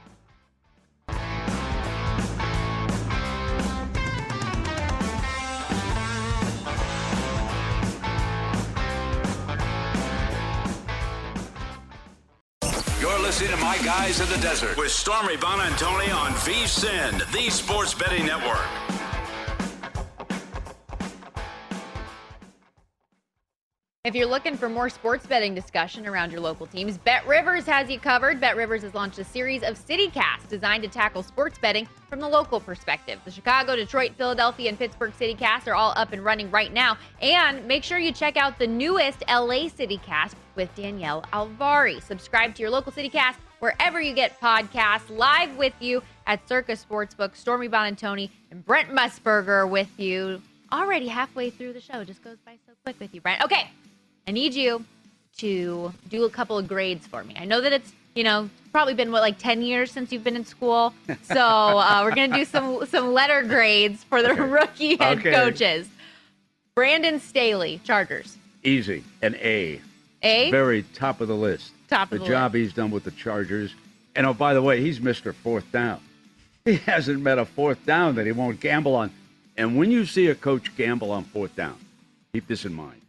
[13.00, 17.94] You're listening to My Guys in the Desert with Stormy Buonantony on VSIN, the Sports
[17.94, 18.83] Betting Network.
[24.04, 27.88] If you're looking for more sports betting discussion around your local teams, Bet Rivers has
[27.88, 28.38] you covered.
[28.38, 32.28] Bet Rivers has launched a series of CityCasts designed to tackle sports betting from the
[32.28, 33.18] local perspective.
[33.24, 36.98] The Chicago, Detroit, Philadelphia, and Pittsburgh CityCasts are all up and running right now.
[37.22, 42.02] And make sure you check out the newest LA CityCast with Danielle Alvari.
[42.02, 45.08] Subscribe to your local CityCast wherever you get podcasts.
[45.08, 50.42] Live with you at Circa Sportsbook, Stormy Buonantony and Brent Musburger with you.
[50.70, 53.42] Already halfway through the show, just goes by so quick with you, Brent.
[53.42, 53.70] Okay,
[54.26, 54.84] I need you
[55.38, 57.34] to do a couple of grades for me.
[57.38, 60.36] I know that it's, you know, probably been what like 10 years since you've been
[60.36, 60.94] in school.
[61.22, 65.32] So, uh, we're going to do some some letter grades for the rookie head Okay.
[65.32, 65.88] coaches.
[66.74, 68.36] Brandon Staley, Chargers.
[68.62, 69.04] Easy.
[69.22, 69.80] An A.
[70.22, 71.72] A, Very top of the list.
[71.88, 73.74] top of the the job he's done with the Chargers.
[74.16, 75.34] And oh, by the way, he's Mr.
[75.34, 76.00] Fourth Down.
[76.64, 79.10] He hasn't met a fourth down that he won't gamble on.
[79.56, 81.76] And when you see a coach gamble on fourth down,
[82.32, 83.02] keep this in mind.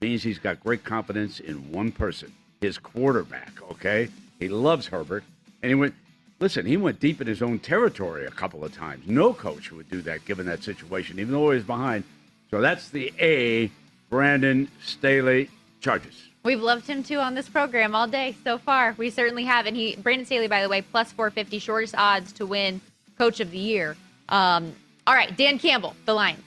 [0.00, 4.08] Means he's got great confidence in one person, his quarterback, okay?
[4.38, 5.24] He loves Herbert.
[5.62, 5.94] And he went,
[6.38, 9.06] listen, he went deep in his own territory a couple of times.
[9.06, 12.04] No coach would do that given that situation, even though he was behind.
[12.50, 13.70] So that's the A.
[14.08, 16.28] Brandon Staley Chargers.
[16.42, 18.94] We've loved him too on this program all day so far.
[18.96, 19.66] We certainly have.
[19.66, 22.80] And he, Brandon Staley, by the way, plus 450, shortest odds to win
[23.18, 23.96] Coach of the Year.
[24.30, 24.74] Um,
[25.06, 26.42] all right, Dan Campbell, the Lions.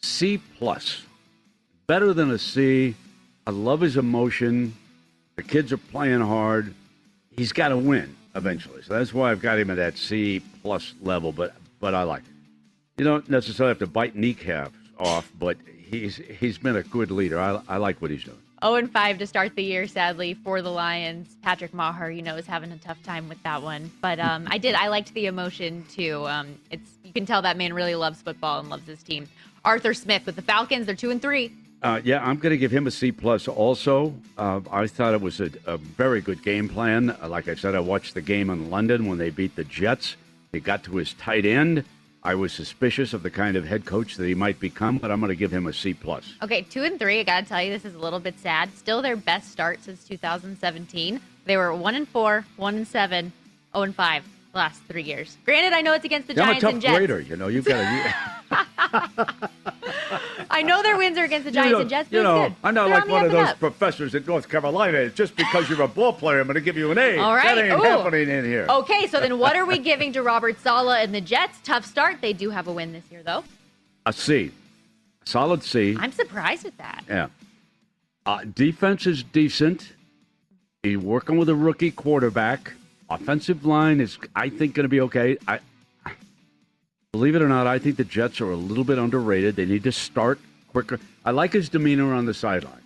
[0.00, 1.02] C plus,
[1.88, 2.94] better than a C.
[3.46, 4.74] I love his emotion.
[5.34, 6.74] The kids are playing hard.
[7.36, 10.94] He's got to win eventually, so that's why I've got him at that C plus
[11.02, 11.32] level.
[11.32, 12.98] But but I like it.
[12.98, 17.40] You don't necessarily have to bite kneecaps off, but he's he's been a good leader.
[17.40, 18.38] I, I like what he's doing.
[18.60, 21.36] 0 and 5 to start the year, sadly, for the Lions.
[21.42, 23.88] Patrick Maher, you know, is having a tough time with that one.
[24.02, 26.26] But um, I did, I liked the emotion too.
[26.26, 29.28] Um, it's you can tell that man really loves football and loves his team.
[29.64, 31.54] Arthur Smith with the Falcons, they're two and three.
[31.82, 33.46] Uh, yeah, I'm going to give him a C plus.
[33.46, 37.16] Also, uh, I thought it was a, a very good game plan.
[37.22, 40.16] Uh, like I said, I watched the game in London when they beat the Jets.
[40.50, 41.84] He got to his tight end.
[42.24, 45.20] I was suspicious of the kind of head coach that he might become, but I'm
[45.20, 46.34] going to give him a C plus.
[46.42, 47.20] Okay, two and three.
[47.20, 48.76] I got to tell you, this is a little bit sad.
[48.76, 51.20] Still their best start since 2017.
[51.44, 53.32] They were one and four, one and seven,
[53.72, 55.36] 0 and five the last three years.
[55.44, 56.96] Granted, I know it's against the Yeah, I'm a Giants tough and Jets.
[56.98, 57.20] grader.
[57.20, 57.80] You know, you've got
[58.50, 59.50] to.
[60.50, 62.08] I know their wins are against the You Giants know, and Jets.
[62.08, 62.56] but you it's know, good.
[62.64, 63.58] I'm not They're like on one of those up.
[63.60, 64.98] professors at North Carolina.
[64.98, 67.18] It's Just because you're a ball player, I'm going to give you an A.
[67.18, 67.54] All right.
[67.54, 67.82] That ain't Ooh.
[67.84, 68.66] happening in here.
[68.68, 71.58] Okay, so then what are we giving to Robert Saleh and the Jets?
[71.64, 72.20] Tough start.
[72.20, 73.44] They do have a win this year, though.
[74.06, 74.50] A C.
[75.24, 75.96] Solid C.
[76.00, 77.04] I'm surprised at that.
[77.08, 77.26] Yeah.
[78.24, 79.92] Uh, defense is decent.
[80.82, 82.72] He's working with a rookie quarterback.
[83.10, 85.36] Offensive line is, I think, going to be okay.
[85.46, 85.60] I
[87.18, 89.56] believe it or not, I think the Jets are a little bit underrated.
[89.56, 90.38] They need to start
[90.70, 91.00] quicker.
[91.24, 92.84] I like his demeanor on the sideline.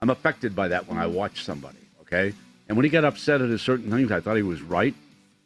[0.00, 1.76] I'm affected by that when I watch somebody.
[2.00, 2.32] Okay,
[2.66, 4.94] and when he got upset at a certain things, I thought he was right.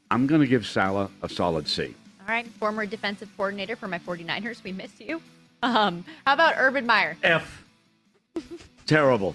[0.09, 1.97] I'm going to give Saleh a solid C.
[2.21, 4.63] All right, former defensive coordinator for my 49ers.
[4.63, 5.21] We miss you.
[5.65, 7.17] Um, how about Urban Meyer?
[7.25, 7.65] F.
[8.87, 9.35] Terrible.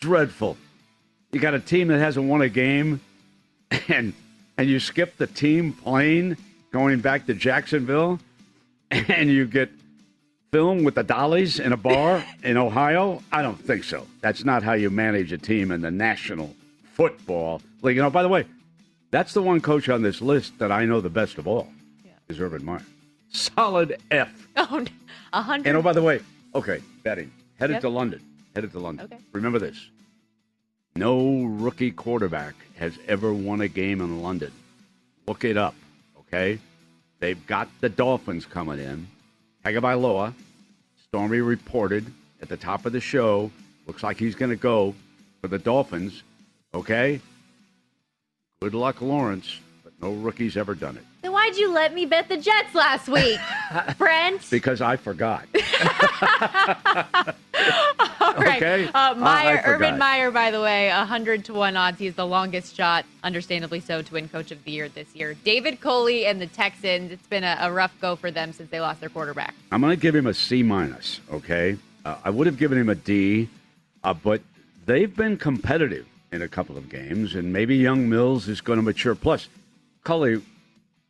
[0.00, 0.56] Dreadful.
[1.32, 3.02] You got a team that hasn't won a game
[3.88, 4.14] and
[4.56, 6.38] and you skip the team plane
[6.76, 8.20] going back to Jacksonville
[8.90, 9.70] and you get
[10.52, 13.22] film with the dollies in a bar in Ohio?
[13.32, 14.06] I don't think so.
[14.20, 16.54] That's not how you manage a team in the National
[16.92, 17.96] Football League.
[17.96, 18.44] You know, by the way,
[19.10, 21.68] that's the one coach on this list that I know the best of all.
[22.04, 22.10] yeah.
[22.28, 22.82] Is Urban Meyer.
[23.30, 24.46] Solid F.
[24.58, 24.84] Oh,
[25.32, 25.66] a hundred.
[25.68, 26.20] And oh, by the way,
[26.54, 27.30] okay, betting.
[27.58, 27.80] Headed Yep.
[27.82, 28.20] to London.
[28.54, 29.04] Headed to London.
[29.06, 29.18] Okay.
[29.32, 29.78] Remember this.
[30.94, 34.50] No rookie quarterback has ever won a game in London.
[35.26, 35.74] Look it up,
[36.36, 36.58] okay?
[37.18, 39.08] They've got the Dolphins coming in.
[39.64, 40.34] Tagovailoa,
[41.04, 42.06] Stormy reported
[42.42, 43.50] at the top of the show,
[43.86, 44.94] looks like he's going to go
[45.40, 46.22] for the Dolphins,
[46.74, 47.20] okay?
[48.60, 51.04] Good luck, Lawrence, but no rookie's ever done it.
[51.46, 53.38] Why'd you let me bet the Jets last week,
[53.98, 54.50] Brent?
[54.50, 55.46] Because I forgot.
[58.20, 58.60] All right.
[58.60, 58.90] okay.
[58.92, 59.96] Uh, Meyer, Urban.
[59.96, 62.00] Meyer, by the way, 100 to 1 odds.
[62.00, 65.34] He's the longest shot, understandably so, to win Coach of the Year this year.
[65.44, 68.80] David Culley and the Texans, it's been a, a rough go for them since they
[68.80, 69.54] lost their quarterback.
[69.70, 71.20] I'm going to give him a C minus.
[71.30, 73.48] Okay, uh, I would have given him a D,
[74.02, 74.42] uh, but
[74.84, 78.82] they've been competitive in a couple of games, and maybe Young Mills is going to
[78.82, 79.14] mature.
[79.14, 79.48] Plus,
[80.02, 80.42] Culley,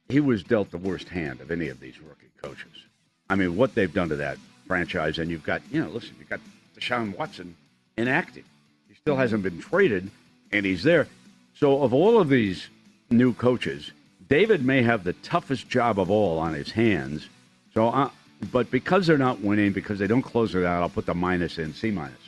[0.08, 2.84] he was dealt the worst hand of any of these rookie coaches.
[3.28, 6.28] I mean, what they've done to that franchise, and you've got, you know, listen, you've
[6.28, 6.40] got
[6.78, 7.56] Deshaun Watson
[7.96, 8.44] inactive.
[8.88, 10.10] He still hasn't been traded,
[10.52, 11.08] and he's there.
[11.54, 12.68] So, of all of these
[13.10, 13.90] new coaches,
[14.28, 17.28] David may have the toughest job of all on his hands.
[17.74, 18.10] So, uh,
[18.52, 21.58] but because they're not winning, because they don't close it out, I'll put the minus
[21.58, 22.18] in, C minus.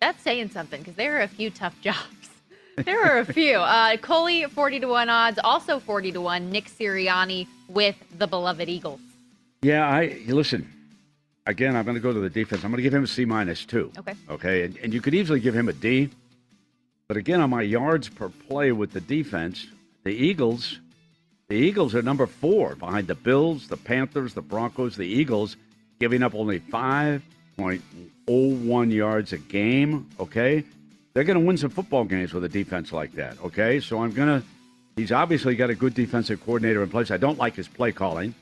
[0.00, 2.30] That's saying something because there are a few tough jobs.
[2.76, 3.58] There are a few.
[3.58, 5.38] Uh, Culley, 40 to 1 odds.
[5.42, 6.50] Also 40 to 1.
[6.50, 9.00] Nick Sirianni with the beloved Eagles.
[9.62, 10.70] Yeah, I listen.
[11.46, 12.64] Again, I'm going to go to the defense.
[12.64, 13.24] I'm going to give him a C
[13.66, 13.92] two.
[13.98, 14.14] Okay.
[14.30, 16.10] Okay, and, and you could easily give him a D.
[17.08, 19.66] But again, on my yards per play with the defense,
[20.04, 20.78] the Eagles,
[21.48, 25.56] the Eagles are number four behind the Bills, the Panthers, the Broncos, the Eagles,
[26.00, 30.08] giving up only 5.01 yards a game.
[30.18, 30.64] Okay,
[31.14, 33.36] they're going to win some football games with a defense like that.
[33.44, 34.46] Okay, so I'm going to.
[34.96, 37.10] He's obviously got a good defensive coordinator in place.
[37.10, 38.34] I don't like his play calling.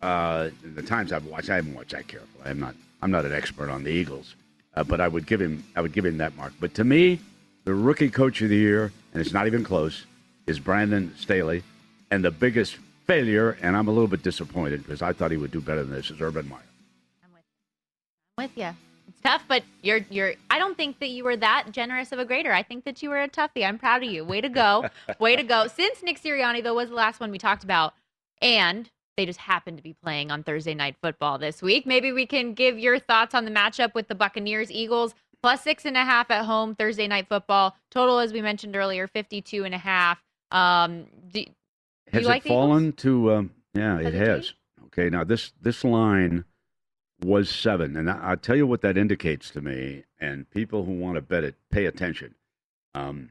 [0.00, 2.44] Uh, the times I've watched, I haven't watched that carefully.
[2.44, 2.74] I'm not.
[3.02, 4.34] I'm not an expert on the Eagles,
[4.74, 5.64] uh, but I would give him.
[5.76, 6.52] I would give him that mark.
[6.60, 7.18] But to me,
[7.64, 10.04] the rookie coach of the year, and it's not even close,
[10.46, 11.62] is Brandon Staley,
[12.10, 15.50] and the biggest failure, and I'm a little bit disappointed because I thought he would
[15.50, 16.60] do better than this, is Urban Meyer.
[17.24, 18.36] I'm with you.
[18.38, 18.89] I'm with you.
[19.10, 20.34] It's tough, but you're you're.
[20.50, 22.52] I don't think that you were that generous of a grader.
[22.52, 23.66] I think that you were a toughie.
[23.66, 24.24] I'm proud of you.
[24.24, 24.86] Way to go.
[25.18, 25.66] Way to go.
[25.74, 27.94] Since Nick Sirianni though was the last one we talked about,
[28.40, 31.86] and They just happen to be playing on Thursday night football this week.
[31.86, 35.84] Maybe we can give your thoughts on the matchup with the Buccaneers Eagles plus six
[35.84, 37.74] and a half at home Thursday night football.
[37.90, 40.22] Total, as we mentioned earlier, 52 and a half.
[40.52, 41.50] Um, do, do
[42.12, 42.56] Has like it Eagles?
[42.56, 43.32] fallen to?
[43.34, 44.28] Um, yeah, Has it it has.
[44.46, 44.54] changed?
[44.86, 46.44] Okay, now this this line
[47.22, 50.04] was seven, and I, I'll tell you what that indicates to me.
[50.20, 52.34] And people who want to bet it, pay attention.
[52.94, 53.30] Um,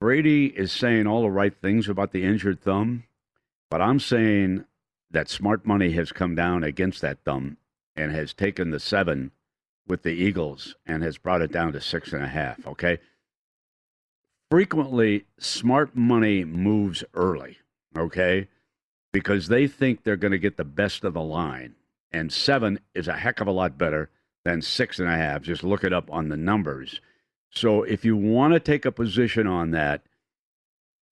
[0.00, 3.04] Brady is saying all the right things about the injured thumb,
[3.70, 4.64] but I'm saying
[5.10, 7.58] that smart money has come down against that thumb
[7.94, 9.30] and has taken the seven
[9.86, 12.66] with the Eagles and has brought it down to six and a half.
[12.66, 12.98] Okay.
[14.50, 17.58] Frequently, smart money moves early.
[17.96, 18.48] Okay.
[19.12, 21.74] Because they think they're going to get the best of the line.
[22.12, 24.10] And seven is a heck of a lot better
[24.44, 25.42] than six and a half.
[25.42, 27.00] Just look it up on the numbers.
[27.50, 30.02] So if you want to take a position on that,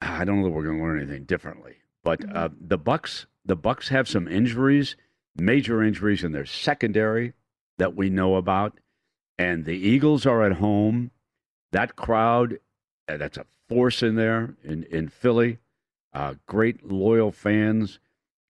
[0.00, 1.76] I don't know that we're going to learn anything differently.
[2.02, 4.96] But uh, the Bucs, the Bucs have some injuries,
[5.36, 7.34] major injuries in their secondary
[7.78, 8.78] that we know about,
[9.38, 11.10] and the Eagles are at home.
[11.72, 12.58] That crowd,
[13.08, 15.58] uh, that's a force in there in in Philly.
[16.12, 18.00] Uh, great loyal fans.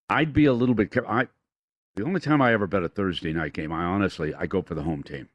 [0.09, 1.27] I'd be a little bit careful.
[1.95, 4.75] The only time I ever bet a Thursday night game, I honestly I go for
[4.75, 5.29] the home team.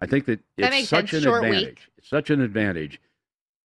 [0.00, 1.24] I think that That it's such sense.
[1.24, 1.52] an Short week.
[1.52, 1.90] advantage.
[1.98, 3.00] It's such an advantage.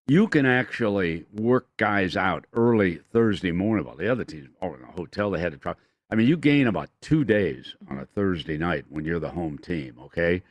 [0.09, 3.87] You can actually work guys out early Thursday morning.
[3.87, 5.81] While the other teams are in a hotel, they had to travel.
[6.11, 9.59] I mean, you gain about two days on a Thursday night when you're the home
[9.59, 9.97] team.
[10.07, 10.43] Okay,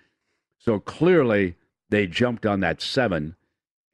[0.57, 1.55] so clearly
[1.89, 3.35] they jumped on that seven,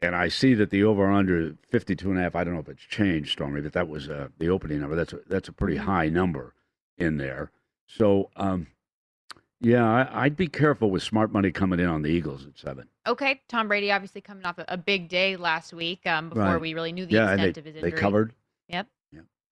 [0.02, 2.36] and I see that the over under 52 and a half.
[2.36, 4.96] I don't know if it's changed, Stormy, but that was uh, the opening number.
[4.96, 6.54] That's a, that's a pretty high number
[6.98, 7.52] in there.
[7.98, 8.68] So, um,
[9.60, 12.88] yeah, I, I'd be careful with smart money coming in on the Eagles at seven.
[13.08, 16.62] Okay, Tom Brady obviously coming off a, a big day last week um, before Right.
[16.62, 18.00] we really knew the yeah, and extent they, of his they injury.
[18.00, 18.34] covered.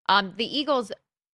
[0.07, 0.91] Um, the Eagles,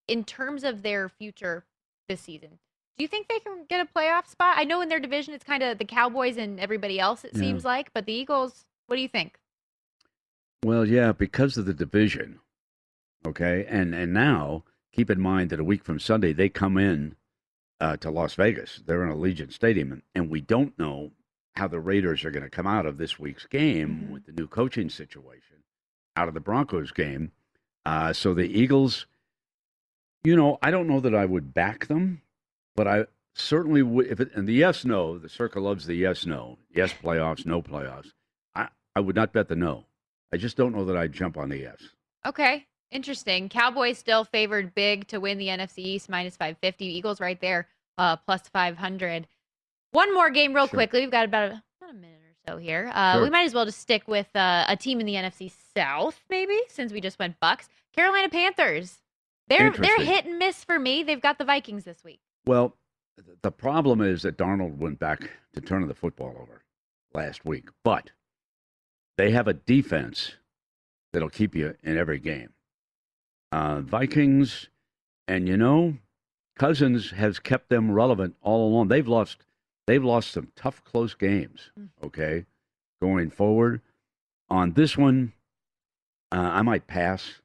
[0.08, 1.64] in terms of their future
[2.10, 2.58] this season,
[2.98, 4.56] do you think they can get a playoff spot?
[4.58, 7.24] I know in their division it's kind of the Cowboys and everybody else.
[7.24, 7.40] It Yeah.
[7.42, 9.38] seems like, but the Eagles, what do you think?
[10.66, 12.40] Well, yeah, because of the division.
[13.28, 14.64] Okay, and and now
[14.94, 17.16] keep in mind that a week from Sunday they come in
[17.82, 18.82] uh, to Las Vegas.
[18.86, 21.12] They're in Allegiant Stadium, and, and we don't know
[21.56, 24.12] how the Raiders are going to come out of this week's game Mhm.
[24.12, 25.58] with the new coaching situation
[26.16, 27.32] out of the Broncos game.
[27.86, 29.06] Uh, so the Eagles,
[30.24, 32.22] you know, I don't know that I would back them,
[32.76, 34.08] but I certainly would.
[34.08, 36.58] If it, and the yes no, the Circa loves the yes no.
[36.74, 38.14] Yes playoffs, no playoffs.
[38.56, 39.86] I I would not bet the no.
[40.32, 41.82] I just don't know that I'd jump on the yes.
[42.26, 43.50] Okay, interesting.
[43.50, 46.86] Cowboys still favored big to win the NFC East minus 550.
[46.86, 49.28] Eagles right there, uh, plus 500.
[49.92, 50.78] One more game, real Sure.
[50.78, 51.02] quickly.
[51.02, 52.92] We've got about a, about a minute or so here.
[52.94, 53.24] Uh, Sure.
[53.24, 56.58] We might as well just stick with uh, a team in the NFC South, maybe,
[56.70, 57.68] since we just went Bucs.
[57.94, 59.00] Carolina Panthers.
[59.50, 61.04] They're they're hit and miss for me.
[61.04, 62.22] They've got the Vikings this week.
[62.46, 62.78] Well,
[63.42, 66.64] the problem is that Darnold went back to turning the football over
[67.14, 68.12] last week, but
[69.18, 70.36] they have a defense
[71.12, 72.53] that'll keep you in every game.
[73.54, 74.70] Uh, Vikings,
[75.28, 75.96] and you know,
[76.58, 78.88] Cousins has kept them relevant all along.
[78.88, 79.46] They've lost,
[79.86, 81.70] they've lost some tough, close games.
[81.80, 81.90] Mm.
[82.04, 82.46] Okay,
[83.00, 83.82] going forward
[84.50, 85.34] on this one,
[86.32, 87.42] uh, I might pass.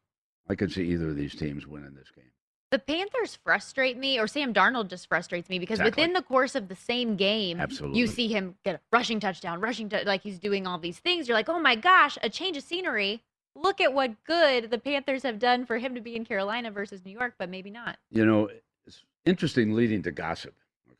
[0.49, 2.25] I could see either of these teams winning this game.
[2.71, 6.03] The Panthers frustrate me, or Sam Darnold just frustrates me because Exactly.
[6.03, 7.99] within the course of the same game, Absolutely.
[7.99, 11.29] you see him get a rushing touchdown, rushing tou- like he's doing all these things.
[11.29, 13.23] You're like, oh my gosh, a change of scenery.
[13.61, 17.05] Look at what good the Panthers have done for him to be in Carolina versus
[17.05, 17.99] New York, but maybe not.
[18.11, 18.49] you know,
[18.87, 20.55] it's interesting leading to gossip,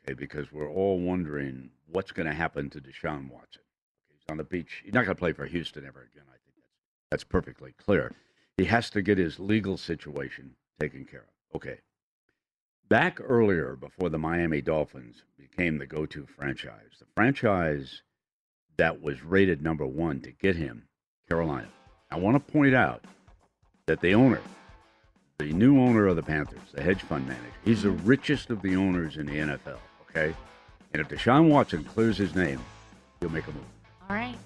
[0.05, 3.63] okay, because we're all wondering what's going to happen to Deshaun Watson.
[4.09, 4.83] He's on the beach.
[4.85, 6.25] He's not going to play for Houston ever again.
[6.29, 6.75] I think that's,
[7.11, 8.13] that's perfectly clear.
[8.57, 11.57] He has to get his legal situation taken care of.
[11.57, 11.79] Okay.
[12.89, 18.03] Back earlier, before the Miami Dolphins became the go to franchise, the franchise
[18.79, 20.89] that was rated number one to get him,
[21.29, 21.69] Carolina.
[22.11, 23.05] I want to point out
[23.87, 24.41] that the owner,
[25.39, 27.45] the new owner of the Panthers, the hedge fund manager.
[27.65, 30.35] He's the richest of the owners in the NFL, okay?
[30.93, 32.61] And if Deshaun Watson clears his name,
[33.21, 33.63] he'll make a move.
[34.09, 34.37] All right,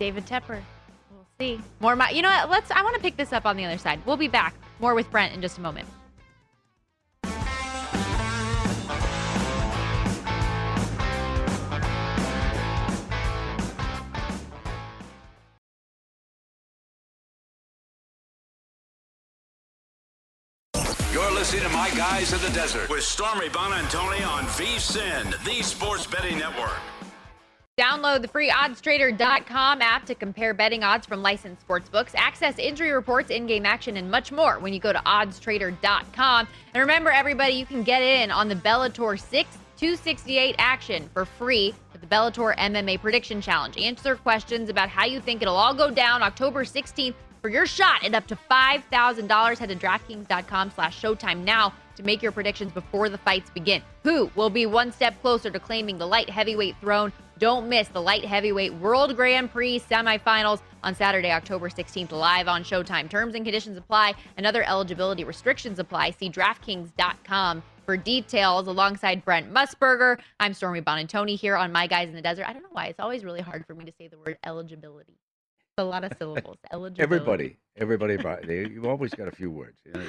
[0.00, 0.60] David Tepper.
[1.12, 1.60] We'll see.
[1.78, 2.50] More, my, you know what?
[2.50, 2.70] Let's.
[2.72, 4.00] I want to pick this up on the other side.
[4.04, 4.54] We'll be back.
[4.80, 5.88] More with Brent in just a moment.
[21.52, 26.38] Listening to My Guys in the Desert with Stormy Buonantony on VSIN, the Sports Betting
[26.38, 26.78] Network.
[27.78, 33.28] Download the free oddstrader.com app to compare betting odds from licensed sportsbooks, access injury reports,
[33.28, 36.48] in game action, and much more when you go to oddstrader.com.
[36.72, 41.74] And remember, everybody, you can get in on the Bellator 6 268 action for free
[41.92, 43.76] with the Bellator MMA Prediction Challenge.
[43.76, 48.04] Answer questions about how you think it'll all go down October 16th for your shot
[48.04, 49.58] at up to $5,000.
[49.58, 53.82] Head to DraftKings.com slash Showtime now to make your predictions before the fights begin.
[54.04, 57.12] Who will be one step closer to claiming the light heavyweight throne?
[57.38, 62.62] Don't miss the light heavyweight World Grand Prix semifinals on Saturday, October 16th, live on
[62.62, 63.10] Showtime.
[63.10, 66.12] Terms and conditions apply and other eligibility restrictions apply.
[66.12, 70.18] See DraftKings.com for details alongside Brent Musburger.
[70.38, 72.46] I'm Stormy Buonantony here on My Guys in the Desert.
[72.46, 72.86] I don't know why.
[72.86, 75.18] It's always really hard for me to say the word eligibility.
[75.78, 76.58] A lot of syllables.
[76.72, 77.56] Eligibility.
[77.76, 79.78] Everybody, everybody, they- you've always got a few words.
[79.86, 80.04] you know.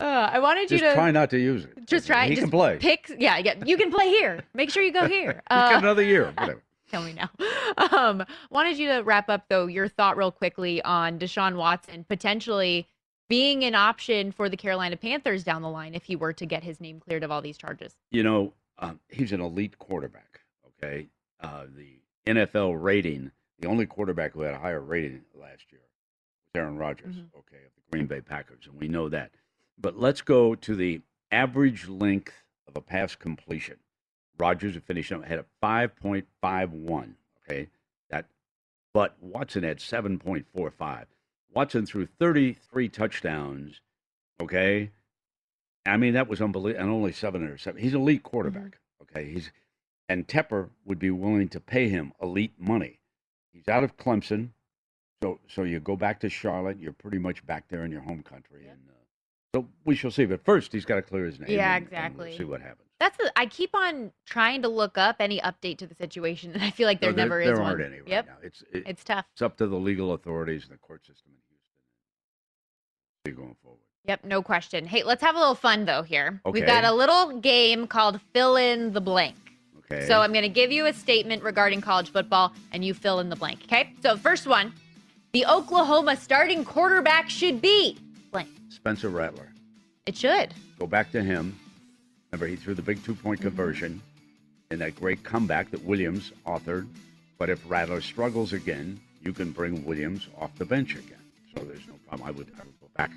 [0.00, 1.86] Uh, I wanted you Just to try not to use it.
[1.86, 2.24] just try.
[2.28, 2.78] He just can play.
[2.78, 3.14] Pick.
[3.18, 3.54] Yeah, yeah.
[3.64, 4.42] You can play here.
[4.54, 5.42] Make sure you go here.
[5.50, 6.32] Uh, got another year.
[6.38, 6.62] Whatever.
[6.90, 7.28] Tell me now.
[7.96, 12.86] Um, wanted you to wrap up though your thought real quickly on Deshaun Watson potentially
[13.28, 16.62] being an option for the Carolina Panthers down the line if he were to get
[16.62, 17.96] his name cleared of all these charges.
[18.12, 20.40] You know, um, he's an elite quarterback.
[20.82, 21.08] Okay,
[21.40, 21.98] uh, the
[22.32, 25.80] NFL rating, the only quarterback who had a higher rating last year
[26.44, 27.16] was Aaron Rodgers.
[27.16, 27.28] Mhm.
[27.38, 29.32] Okay, of the Green Bay Packers, and we know that.
[29.78, 33.78] But let's go to the average length of a pass completion.
[34.38, 37.16] Rodgers had finished up had a five point five one.
[37.42, 37.68] Okay,
[38.10, 38.26] that,
[38.92, 41.06] but Watson had seven point four five.
[41.52, 43.80] Watson threw thirty three touchdowns.
[44.40, 44.90] Okay,
[45.86, 46.82] I mean, that was unbelievable.
[46.82, 47.78] And only seven interceptions.
[47.78, 48.78] He's an elite quarterback.
[49.02, 49.30] Okay.
[49.32, 49.50] He's
[50.08, 53.00] and Tepper would be willing to pay him elite money.
[53.56, 54.50] He's out of Clemson.
[55.22, 58.22] So so you go back to Charlotte, you're pretty much back there in your home
[58.22, 58.64] country.
[58.64, 58.72] Yep.
[58.72, 58.92] And uh,
[59.54, 60.26] so we shall see.
[60.26, 61.50] But first he's got to clear his name.
[61.50, 62.38] Yeah, and- and we'll exactly.
[62.38, 62.82] see what happens.
[62.98, 66.62] That's the, I keep on trying to look up any update to the situation, and
[66.62, 68.36] I feel like there No, never is there aren't any right yep, now.
[68.42, 69.26] It's it, it's tough.
[69.32, 71.56] it's up to the legal authorities and the court system in Houston.
[73.26, 73.80] See going forward.
[74.06, 74.86] Yep, no question.
[74.86, 76.40] Hey, let's have a little fun though here.
[76.46, 76.60] Okay.
[76.60, 79.36] We've got a little game called fill in the blank.
[79.90, 80.06] Okay.
[80.06, 83.28] So I'm going to give you a statement regarding college football, and you fill in
[83.28, 83.60] the blank.
[83.64, 83.90] Okay.
[84.02, 84.72] So first one,
[85.32, 87.96] the Oklahoma starting quarterback should be
[88.32, 88.48] blank.
[88.68, 89.48] Spencer Rattler.
[90.06, 90.52] It should.
[90.78, 91.58] Go back to him.
[92.32, 93.48] Remember, he threw the big two point Mm-hmm.
[93.48, 94.02] conversion
[94.70, 96.86] in that great comeback that Williams authored.
[97.38, 101.18] But if Rattler struggles again, you can bring Williams off the bench again.
[101.54, 102.26] So there's no problem.
[102.28, 103.10] I would, I would go back.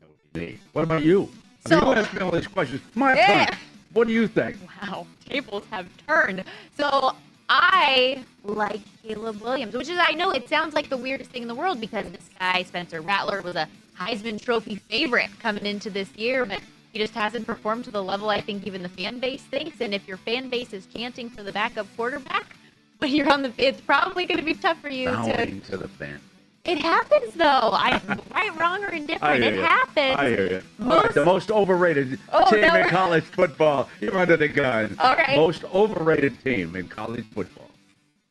[0.00, 0.58] That would be me.
[0.72, 1.22] What about you?
[1.66, 2.80] I mean, So- you ask me all these questions.
[2.94, 3.46] My Yeah.
[3.92, 3.94] Turn.
[3.94, 4.56] What do you think?
[4.82, 6.44] Wow, tables have turned.
[6.76, 7.14] So
[7.48, 11.48] I like Caleb Williams, which is I know it sounds like the weirdest thing in
[11.48, 13.68] the world because this guy Spencer Rattler was a
[13.98, 16.60] Heisman Trophy favorite coming into this year, but
[16.92, 19.80] he just hasn't performed to the level I think even the fan base thinks.
[19.80, 22.56] And if your fan base is chanting for the backup quarterback
[22.98, 25.12] when you're on the, it's probably going to be tough for you to.
[25.12, 26.20] Bowing to the fan.
[26.64, 27.44] It happens though.
[27.72, 28.00] I
[28.32, 29.42] right, wrong, or indifferent.
[29.42, 30.16] It happens.
[30.16, 30.62] I hear you.
[30.78, 32.74] Most- right, the most overrated Oh, team no.
[32.76, 33.88] in college football.
[34.00, 34.94] You're under the gun.
[35.00, 35.36] All right.
[35.36, 37.68] Most overrated team in college football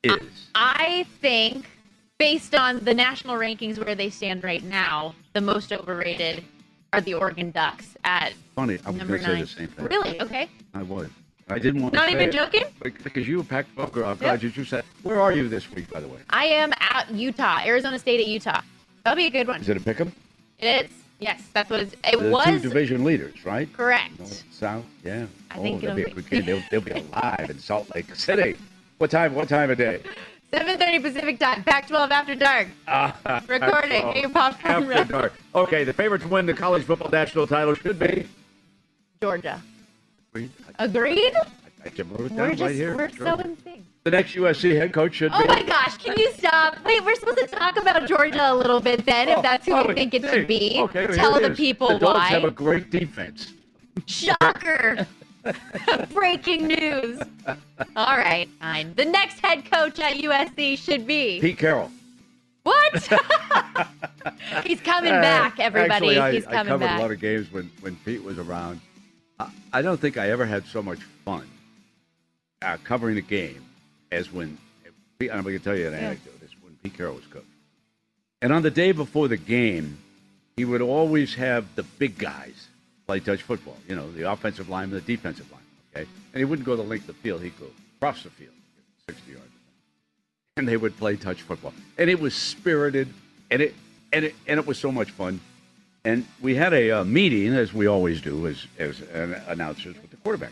[0.03, 0.47] is.
[0.55, 1.69] I think,
[2.19, 6.43] based on the national rankings where they stand right now, the most overrated
[6.93, 9.85] are the Oregon Ducks at Funny, I was going to say the same thing.
[9.85, 10.21] Really?
[10.21, 10.49] Okay.
[10.73, 11.09] I was.
[11.51, 12.63] I didn't want Not to even joking?
[12.81, 14.09] Bec- Because you a Pac-12 girl.
[14.09, 14.83] I'm glad you said.
[15.03, 16.19] Where are you this week, by the way?
[16.29, 18.61] I am at Utah, Arizona State at Utah.
[19.03, 19.61] That'll be a good one.
[19.61, 20.11] Is it a pick'em?
[20.59, 20.91] It is.
[21.19, 22.45] Yes, that's what it's, it The was.
[22.45, 23.71] two division leaders, right?
[23.73, 24.17] correct.
[24.17, 25.27] North, South, yeah.
[25.51, 26.45] I oh, think it'll be a good game.
[26.45, 28.57] They'll, they'll be alive in Salt Lake City.
[28.97, 29.35] What time?
[29.35, 30.01] What time of day?
[30.51, 31.63] 7:30 Pacific time.
[31.63, 32.67] Pac-12 after dark.
[32.87, 34.01] Ah, Recording.
[34.13, 35.33] Get your popcorn After dark.
[35.55, 38.27] Okay, the favorite to win the college football national title should be.
[39.21, 39.61] Georgia.
[40.33, 41.33] I, Agreed.
[41.83, 42.95] I it We're just right here.
[42.95, 43.25] we're Sure.
[43.25, 43.83] so in sync.
[44.03, 45.47] The next USC head coach should Oh be.
[45.47, 46.77] my gosh, can you stop?
[46.85, 49.73] Wait, we're supposed to talk about Georgia a little bit then, if oh, that's who
[49.73, 50.77] Oh, think it should be.
[50.79, 51.57] Okay, Tell the is.
[51.57, 52.27] people the dogs why.
[52.29, 53.53] have a great defense.
[54.05, 55.05] Shocker!
[56.13, 57.19] Breaking news.
[57.95, 58.93] All right, fine.
[58.95, 61.91] The next head coach at USC should be Pete Carroll.
[62.63, 62.93] what?
[64.63, 66.17] He's coming back, everybody.
[66.17, 66.99] Actually, I, He's I coming covered back.
[66.99, 68.79] a lot of games when, when Pete was around.
[69.71, 71.47] I, don't think I ever had so much fun
[72.61, 73.63] uh, covering a game
[74.11, 74.57] as when
[75.21, 76.33] I'm going to tell you an anecdote.
[76.41, 77.43] It's when Pete Carroll was coach.
[78.41, 79.99] And on the day before the game,
[80.57, 82.67] he would always have the big guys
[83.05, 83.77] play touch football.
[83.87, 85.61] You know, the offensive lineman, the defensive line.
[85.95, 87.67] Okay, and he wouldn't go the length of the field; he'd go
[87.97, 88.53] across the field,
[89.07, 89.51] sixty yards
[90.57, 91.73] and they would play touch football.
[91.97, 93.07] And it was spirited,
[93.49, 93.73] and it
[94.13, 95.39] and it and it was so much fun.
[96.03, 100.09] And we had a uh, meeting, as we always do, as as an announcers with
[100.09, 100.51] the quarterback.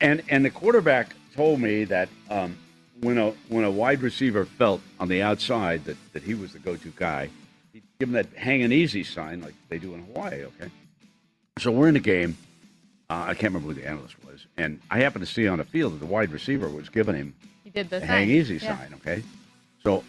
[0.00, 2.56] And and the quarterback told me that um,
[3.00, 6.58] when a when a wide receiver felt on the outside that, that he was the
[6.58, 7.30] go-to guy,
[7.72, 10.42] he'd give him that hanging easy sign like they do in Hawaii.
[10.44, 10.70] Okay,
[11.58, 12.36] so we're in the game.
[13.08, 15.64] Uh, I can't remember who the analyst was, and I happened to see on the
[15.64, 18.76] field that the wide receiver was giving him He did the hang easy Yeah.
[18.76, 18.94] sign.
[18.94, 19.22] Okay,
[19.84, 20.02] so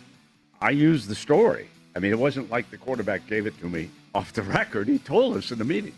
[0.60, 1.68] I used the story.
[1.96, 4.88] I mean, it wasn't like the quarterback gave it to me off the record.
[4.88, 5.94] He told us in the meeting.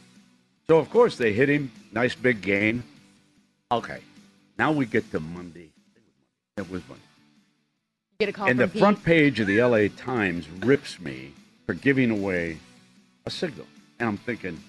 [0.67, 1.71] So of course they hit him.
[1.91, 2.83] Nice big game.
[3.71, 3.99] Okay,
[4.57, 5.69] now we get to Monday.
[6.57, 7.03] It was Monday.
[8.11, 8.79] You get a call And the Pete.
[8.79, 11.33] front page of the LA Times rips me
[11.65, 12.57] for giving away
[13.25, 13.65] a signal.
[13.99, 14.61] And I'm thinking,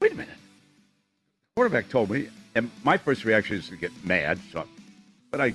[0.00, 0.34] wait a minute.
[0.34, 4.40] The quarterback told me, and my first reaction is to get mad.
[4.52, 4.64] So,
[5.30, 5.54] but I,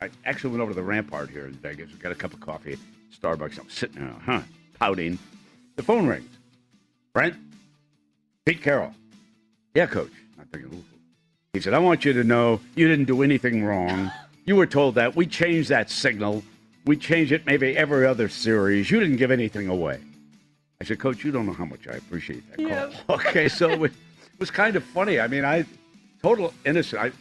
[0.00, 2.78] I actually went over to the Rampart here in Vegas, got a cup of coffee,
[3.20, 3.58] Starbucks.
[3.58, 4.42] I'm sitting there, huh,
[4.78, 5.18] pouting.
[5.76, 6.30] The phone rings.
[7.12, 7.36] Brent,
[8.44, 8.94] Pete Carroll.
[9.74, 10.12] Yeah, coach.
[10.38, 10.84] I'm thinking, ooh.
[11.52, 14.10] He said, I want you to know you didn't do anything wrong.
[14.44, 15.16] You were told that.
[15.16, 16.42] We changed that signal.
[16.84, 18.90] We change it maybe every other series.
[18.90, 20.00] You didn't give anything away.
[20.80, 23.16] I said, Coach, you don't know how much I appreciate that call.
[23.16, 23.92] Okay, so it
[24.38, 25.20] was kind of funny.
[25.20, 25.66] I mean, I
[26.22, 27.02] total innocent.
[27.02, 27.12] I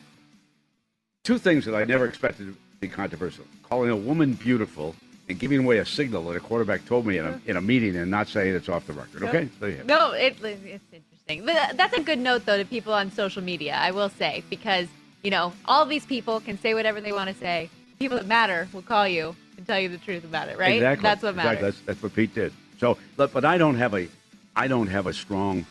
[1.23, 4.95] two things that I never expected to be controversial: calling a woman beautiful
[5.38, 8.09] giving away a signal that a quarterback told me in a, in a meeting and
[8.09, 9.23] not saying it's off the record.
[9.23, 9.88] Okay, there you have it.
[9.88, 11.45] No, it, it's interesting.
[11.45, 14.88] But that's a good note, though, to people on social media, I will say, because,
[15.21, 17.69] you know, all these people can say whatever they want to say.
[17.99, 20.75] People that matter will call you and tell you the truth about it, right?
[20.75, 21.03] Exactly.
[21.03, 21.51] That's what matters.
[21.51, 21.69] Exactly.
[21.69, 22.53] That's, that's what Pete did.
[22.80, 24.07] So, but, but I don't have a,
[24.55, 25.65] I don't have a strong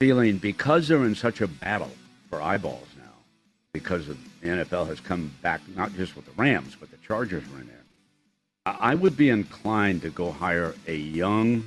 [0.00, 1.90] feeling because they're in such a battle
[2.28, 3.12] for eyeballs now,
[3.72, 7.60] because the NFL has come back not just with the Rams, but the Chargers were
[7.60, 7.81] in there.
[8.64, 11.64] I would be inclined to go hire a young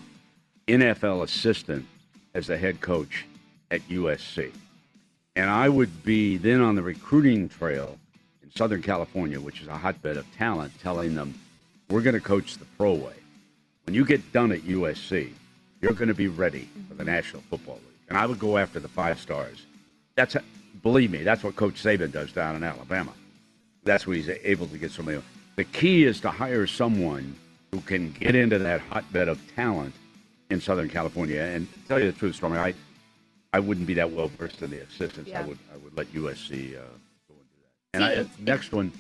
[0.68, 1.86] NFL assistant
[2.34, 3.26] as the head coach
[3.70, 4.52] at USC.
[5.36, 7.98] And I would be then on the recruiting trail
[8.42, 11.34] in Southern California, which is a hotbed of talent, telling them,
[11.90, 13.14] we're going to coach the pro way.
[13.86, 15.32] When you get done at USC,
[15.82, 18.00] you're going to be ready for the National Football League.
[18.08, 19.66] And I would go after the five stars.
[20.16, 20.38] That's,
[20.82, 23.12] believe me, that's what Coach Saban does down in Alabama.
[23.84, 25.22] That's what he's able to get somebody.
[25.56, 27.36] The key is to hire someone
[27.72, 29.96] who can get into that hotbed of talent
[30.50, 31.42] in Southern California.
[31.42, 32.74] And to tell you the truth, Stormy, I,
[33.54, 35.32] I wouldn't be that well versed in the assistants.
[35.34, 36.82] I would I would let USC uh,
[37.30, 37.94] go and do that.
[37.94, 38.92] And See, I, it's- next one,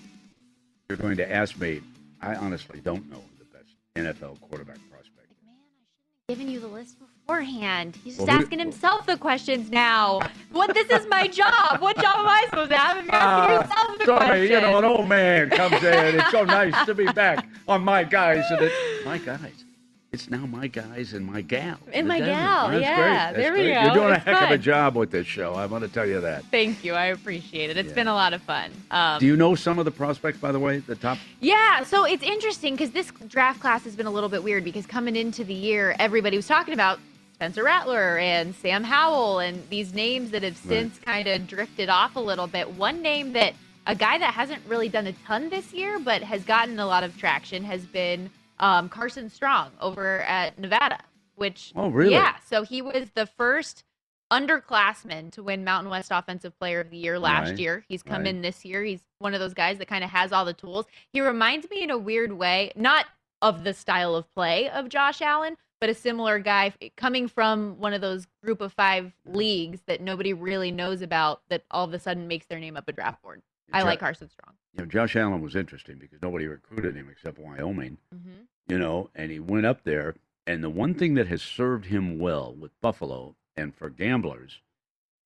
[0.89, 1.81] you're going to ask me.
[2.21, 5.29] I honestly don't know the best NFL quarterback prospect.
[5.45, 6.97] Man, I shouldn't have given you the list
[7.45, 7.97] beforehand.
[8.03, 10.19] He's just Well, asking himself the questions now.
[10.51, 10.73] What?
[10.75, 11.79] This is my job.
[11.81, 14.49] What job am I supposed to have if you're asking yourself the Sorry, questions?
[14.51, 16.19] you know, an old man comes in.
[16.19, 18.43] It's so nice to be back on my guys.
[18.51, 18.71] And it,
[19.05, 19.63] my guys.
[20.11, 21.77] It's now my guys and my gal.
[21.91, 23.73] And my gal, That's yeah, there we great.
[23.73, 23.81] go.
[23.81, 25.55] You're doing a It's heck of a job with this show.
[25.55, 26.45] I want to tell you that.
[26.51, 26.93] Thank you.
[26.93, 27.75] I appreciate it.
[27.75, 27.95] It's Yeah.
[27.95, 28.71] been a lot of fun.
[28.91, 30.77] Um, Do you know some of the prospects, by the way?
[30.77, 31.17] The top.
[31.41, 34.85] Yeah, so it's interesting because this draft class has been a little bit weird because
[34.85, 36.99] coming into the year, everybody was talking about
[37.35, 40.69] Spencer Rattler and Sam Howell and these names that have Right.
[40.69, 42.71] since kind of drifted off a little bit.
[42.75, 43.53] One name that
[43.85, 47.03] a guy that hasn't really done a ton this year but has gotten a lot
[47.03, 48.29] of traction has been
[48.61, 50.99] um, Carson Strong over at Nevada,
[51.35, 52.13] which Oh, really?
[52.13, 53.83] Yeah, so he was the first
[54.31, 57.83] underclassman to win Mountain West Offensive Player of the Year last Right, year.
[57.89, 58.27] He's come right.
[58.27, 58.81] in this year.
[58.81, 60.85] He's one of those guys that kind of has all the tools.
[61.11, 63.07] He reminds me in a weird way, not
[63.41, 67.93] of the style of play of Josh Allen, but a similar guy coming from one
[67.93, 71.99] of those group of five leagues that nobody really knows about that all of a
[71.99, 73.43] sudden makes their name up a draft board.
[73.71, 74.55] I Jo- like Carson Strong.
[74.73, 77.99] You know, Josh Allen was interesting because nobody recruited him except Wyoming.
[78.11, 78.31] Mm-hmm.
[78.67, 80.15] You know, and he went up there.
[80.47, 84.61] And the one thing that has served him well with Buffalo and for gamblers,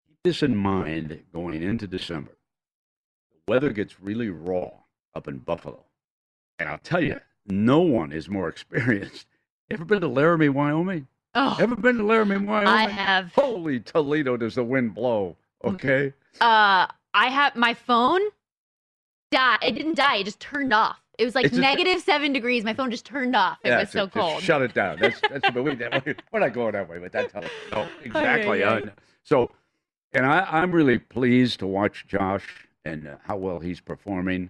[0.10, 2.36] keep this in mind going into December.
[3.32, 4.72] The weather gets really raw
[5.16, 5.86] up in Buffalo.
[6.58, 9.26] And I'll tell you, no one is more experienced.
[9.72, 11.08] Ever been to Laramie, Wyoming?
[11.36, 12.68] Oh, Ever been to Laramie, Wyoming?
[12.68, 13.34] I have.
[13.34, 15.36] Holy Toledo, does the wind blow?
[15.64, 16.14] Okay.
[16.42, 18.22] Uh, I have my phone.
[19.32, 19.58] Die.
[19.62, 20.18] It didn't die.
[20.18, 21.00] It just turned off.
[21.20, 22.64] It was like negative seven degrees.
[22.64, 23.58] My phone just turned off.
[23.64, 24.42] It was so Just cold.
[24.42, 25.00] shut it down.
[25.00, 25.76] That's that's but we,
[26.32, 27.52] we're not going that way with that telephone.
[27.74, 28.60] No, exactly.
[28.62, 28.86] yeah, yeah.
[28.86, 28.90] uh,
[29.24, 29.52] so,
[30.14, 34.50] and I, I'm really pleased to watch Josh and uh, how well he's performing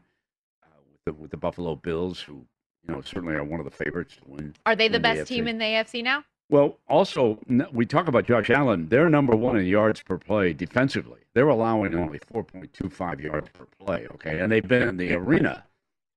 [0.63, 2.45] uh, with the with the Buffalo Bills, who
[2.87, 4.55] you know certainly are one of the favorites to win.
[4.65, 6.23] Are they the in the best team in the AFC now?
[6.49, 7.39] Well, also
[7.71, 8.89] we talk about Josh Allen.
[8.89, 11.19] They're number one in yards per play defensively.
[11.35, 14.07] They're allowing only 4.25 yards per play.
[14.15, 15.65] Okay, and they've been in the arena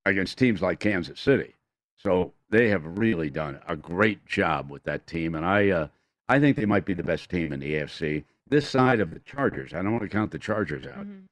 [0.07, 1.55] against teams like Kansas City.
[1.99, 5.89] So they have really done a great job with that team, and I uh,
[6.29, 8.25] I think they might be the best team in the AFC.
[8.49, 11.07] This side of the Chargers, I don't want to count the Chargers out.
[11.07, 11.25] Mhm.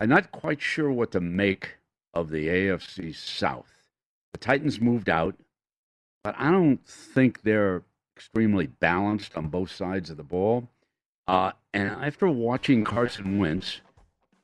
[0.00, 1.76] I'm not quite sure what to make
[2.12, 3.73] of the AFC South.
[4.34, 5.36] The Titans moved out,
[6.24, 7.82] but I don't think they're
[8.16, 10.68] extremely balanced on both sides of the ball.
[11.28, 13.80] Uh, and after watching Carson Wentz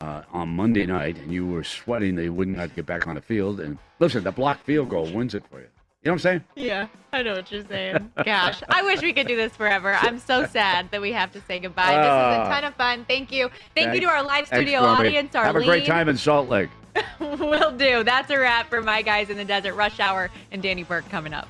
[0.00, 3.16] uh, on Monday night, and you were sweating they wouldn't have to get back on
[3.16, 5.66] the field, and listen, the blocked field goal wins it for you.
[6.02, 6.44] You know what I'm saying?
[6.54, 8.12] Yeah, I know what you're saying.
[8.24, 9.98] Gosh, I wish we could do this forever.
[10.00, 11.88] I'm so sad that we have to say goodbye.
[11.88, 12.48] this was a Ah.
[12.48, 13.04] ton of fun.
[13.06, 13.50] Thank you.
[13.74, 15.08] Thank you to our live studio Stormy.
[15.08, 15.34] audience.
[15.34, 16.70] Have a great time in Salt Lake.
[17.20, 18.04] Will do.
[18.04, 19.74] That's a wrap for my guys in the desert.
[19.74, 21.48] Rush Hour and Danny Burke coming up.